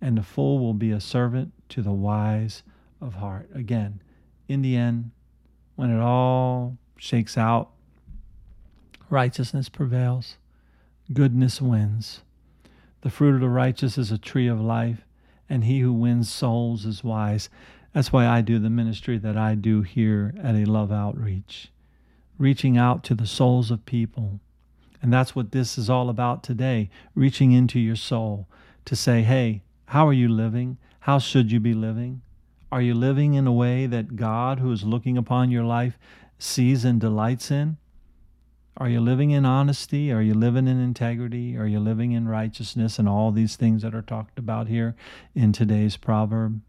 and 0.00 0.16
the 0.16 0.22
fool 0.22 0.58
will 0.58 0.74
be 0.74 0.90
a 0.90 1.00
servant 1.00 1.52
to 1.70 1.82
the 1.82 1.92
wise 1.92 2.62
of 3.00 3.14
heart. 3.14 3.48
Again, 3.54 4.00
in 4.48 4.62
the 4.62 4.76
end, 4.76 5.10
when 5.76 5.90
it 5.90 6.00
all 6.00 6.78
shakes 6.96 7.36
out, 7.36 7.70
righteousness 9.10 9.68
prevails 9.68 10.36
goodness 11.12 11.60
wins. 11.60 12.22
The 13.02 13.10
fruit 13.10 13.34
of 13.34 13.40
the 13.40 13.48
righteous 13.48 13.98
is 13.98 14.10
a 14.10 14.18
tree 14.18 14.46
of 14.46 14.60
life, 14.60 15.04
and 15.48 15.64
he 15.64 15.80
who 15.80 15.92
wins 15.92 16.30
souls 16.30 16.86
is 16.86 17.04
wise. 17.04 17.50
That's 17.92 18.12
why 18.12 18.26
I 18.26 18.40
do 18.40 18.58
the 18.58 18.70
ministry 18.70 19.18
that 19.18 19.36
I 19.36 19.54
do 19.54 19.82
here 19.82 20.34
at 20.42 20.54
a 20.54 20.64
Love 20.64 20.90
Outreach, 20.90 21.70
reaching 22.38 22.78
out 22.78 23.04
to 23.04 23.14
the 23.14 23.26
souls 23.26 23.70
of 23.70 23.84
people. 23.84 24.40
And 25.04 25.12
that's 25.12 25.36
what 25.36 25.52
this 25.52 25.76
is 25.76 25.90
all 25.90 26.08
about 26.08 26.42
today 26.42 26.88
reaching 27.14 27.52
into 27.52 27.78
your 27.78 27.94
soul 27.94 28.48
to 28.86 28.96
say, 28.96 29.20
hey, 29.20 29.62
how 29.88 30.08
are 30.08 30.14
you 30.14 30.30
living? 30.30 30.78
How 31.00 31.18
should 31.18 31.52
you 31.52 31.60
be 31.60 31.74
living? 31.74 32.22
Are 32.72 32.80
you 32.80 32.94
living 32.94 33.34
in 33.34 33.46
a 33.46 33.52
way 33.52 33.84
that 33.84 34.16
God, 34.16 34.60
who 34.60 34.72
is 34.72 34.82
looking 34.82 35.18
upon 35.18 35.50
your 35.50 35.62
life, 35.62 35.98
sees 36.38 36.86
and 36.86 36.98
delights 36.98 37.50
in? 37.50 37.76
Are 38.78 38.88
you 38.88 38.98
living 38.98 39.30
in 39.30 39.44
honesty? 39.44 40.10
Are 40.10 40.22
you 40.22 40.32
living 40.32 40.66
in 40.66 40.80
integrity? 40.80 41.54
Are 41.54 41.66
you 41.66 41.80
living 41.80 42.12
in 42.12 42.26
righteousness 42.26 42.98
and 42.98 43.06
all 43.06 43.30
these 43.30 43.56
things 43.56 43.82
that 43.82 43.94
are 43.94 44.00
talked 44.00 44.38
about 44.38 44.68
here 44.68 44.96
in 45.34 45.52
today's 45.52 45.98
proverb? 45.98 46.62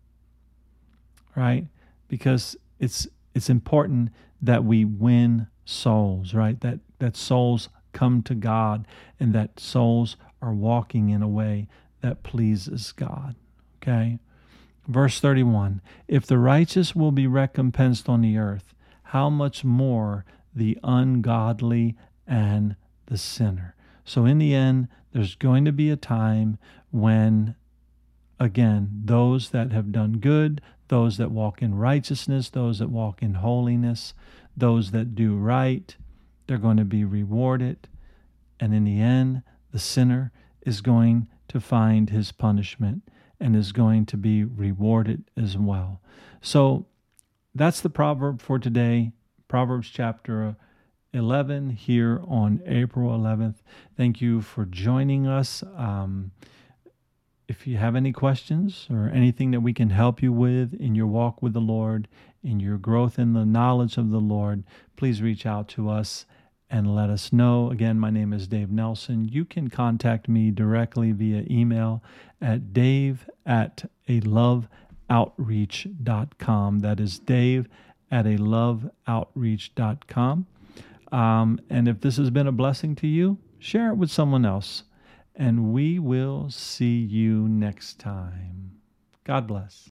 Right? 1.37 1.67
Because 2.09 2.57
it's 2.79 3.07
it's 3.33 3.49
important 3.49 4.09
that 4.41 4.65
we 4.65 4.83
win 4.83 5.47
souls, 5.63 6.33
right? 6.33 6.59
That 6.59 6.79
that 6.99 7.15
souls 7.15 7.69
come 7.95 8.21
to 8.23 8.35
God 8.35 8.85
and 9.19 9.33
that 9.33 9.59
souls 9.59 10.17
are 10.41 10.53
walking 10.53 11.09
in 11.09 11.23
a 11.23 11.27
way 11.27 11.67
that 12.01 12.21
pleases 12.21 12.91
God. 12.91 13.35
Okay? 13.81 14.19
Verse 14.87 15.19
31 15.19 15.81
If 16.07 16.27
the 16.27 16.37
righteous 16.37 16.95
will 16.95 17.11
be 17.11 17.25
recompensed 17.25 18.07
on 18.07 18.21
the 18.21 18.37
earth, 18.37 18.75
how 19.09 19.29
much 19.31 19.63
more 19.63 20.25
the 20.53 20.77
ungodly 20.83 21.95
and 22.27 22.75
the 23.07 23.17
sinner. 23.17 23.75
So, 24.03 24.25
in 24.25 24.37
the 24.37 24.53
end, 24.53 24.87
there's 25.11 25.35
going 25.35 25.65
to 25.65 25.71
be 25.71 25.89
a 25.89 25.95
time 25.95 26.57
when, 26.91 27.55
again, 28.39 29.01
those 29.05 29.49
that 29.49 29.71
have 29.71 29.91
done 29.91 30.19
good, 30.19 30.61
those 30.89 31.17
that 31.17 31.31
walk 31.31 31.61
in 31.61 31.75
righteousness, 31.75 32.49
those 32.49 32.79
that 32.79 32.89
walk 32.89 33.23
in 33.23 33.35
holiness, 33.35 34.13
those 34.55 34.91
that 34.91 35.15
do 35.15 35.35
right, 35.35 35.95
they're 36.47 36.57
going 36.57 36.77
to 36.77 36.85
be 36.85 37.03
rewarded. 37.03 37.87
And 38.59 38.73
in 38.73 38.85
the 38.85 38.99
end, 38.99 39.43
the 39.71 39.79
sinner 39.79 40.31
is 40.61 40.81
going 40.81 41.27
to 41.49 41.59
find 41.59 42.09
his 42.09 42.31
punishment 42.31 43.03
and 43.39 43.55
is 43.55 43.71
going 43.71 44.05
to 44.07 44.17
be 44.17 44.43
rewarded 44.43 45.23
as 45.37 45.57
well. 45.57 46.01
So 46.41 46.85
that's 47.53 47.81
the 47.81 47.89
proverb 47.89 48.41
for 48.41 48.59
today. 48.59 49.11
Proverbs 49.47 49.89
chapter 49.89 50.55
11 51.13 51.71
here 51.71 52.21
on 52.27 52.61
April 52.65 53.17
11th. 53.17 53.55
Thank 53.95 54.21
you 54.21 54.41
for 54.41 54.65
joining 54.65 55.27
us. 55.27 55.63
Um, 55.75 56.31
if 57.47 57.67
you 57.67 57.77
have 57.77 57.95
any 57.95 58.11
questions 58.11 58.87
or 58.89 59.09
anything 59.13 59.51
that 59.51 59.61
we 59.61 59.73
can 59.73 59.91
help 59.91 60.21
you 60.21 60.33
with 60.33 60.73
in 60.73 60.95
your 60.95 61.07
walk 61.07 61.41
with 61.41 61.53
the 61.53 61.61
Lord, 61.61 62.07
in 62.43 62.59
your 62.59 62.77
growth 62.77 63.17
in 63.17 63.33
the 63.33 63.45
knowledge 63.45 63.97
of 63.97 64.09
the 64.09 64.19
Lord, 64.19 64.63
please 64.95 65.21
reach 65.21 65.45
out 65.45 65.67
to 65.69 65.89
us 65.89 66.25
and 66.69 66.95
let 66.95 67.09
us 67.09 67.33
know. 67.33 67.71
Again, 67.71 67.99
my 67.99 68.09
name 68.09 68.31
is 68.33 68.47
Dave 68.47 68.71
Nelson. 68.71 69.27
You 69.27 69.45
can 69.45 69.69
contact 69.69 70.27
me 70.27 70.49
directly 70.51 71.11
via 71.11 71.45
email 71.49 72.03
at 72.41 72.73
dave 72.73 73.29
at 73.45 73.85
a 74.07 74.21
loveoutreach.com. 74.21 76.79
That 76.79 76.99
is 76.99 77.19
dave 77.19 77.67
at 78.11 78.25
a 78.25 78.37
loveoutreach.com. 78.37 80.47
Um, 81.11 81.59
and 81.69 81.87
if 81.87 82.01
this 82.01 82.17
has 82.17 82.29
been 82.29 82.47
a 82.47 82.51
blessing 82.51 82.95
to 82.95 83.07
you, 83.07 83.37
share 83.59 83.89
it 83.89 83.95
with 83.95 84.11
someone 84.11 84.45
else. 84.45 84.83
And 85.35 85.71
we 85.73 85.99
will 85.99 86.49
see 86.49 86.97
you 86.97 87.47
next 87.47 87.99
time. 87.99 88.71
God 89.23 89.47
bless. 89.47 89.89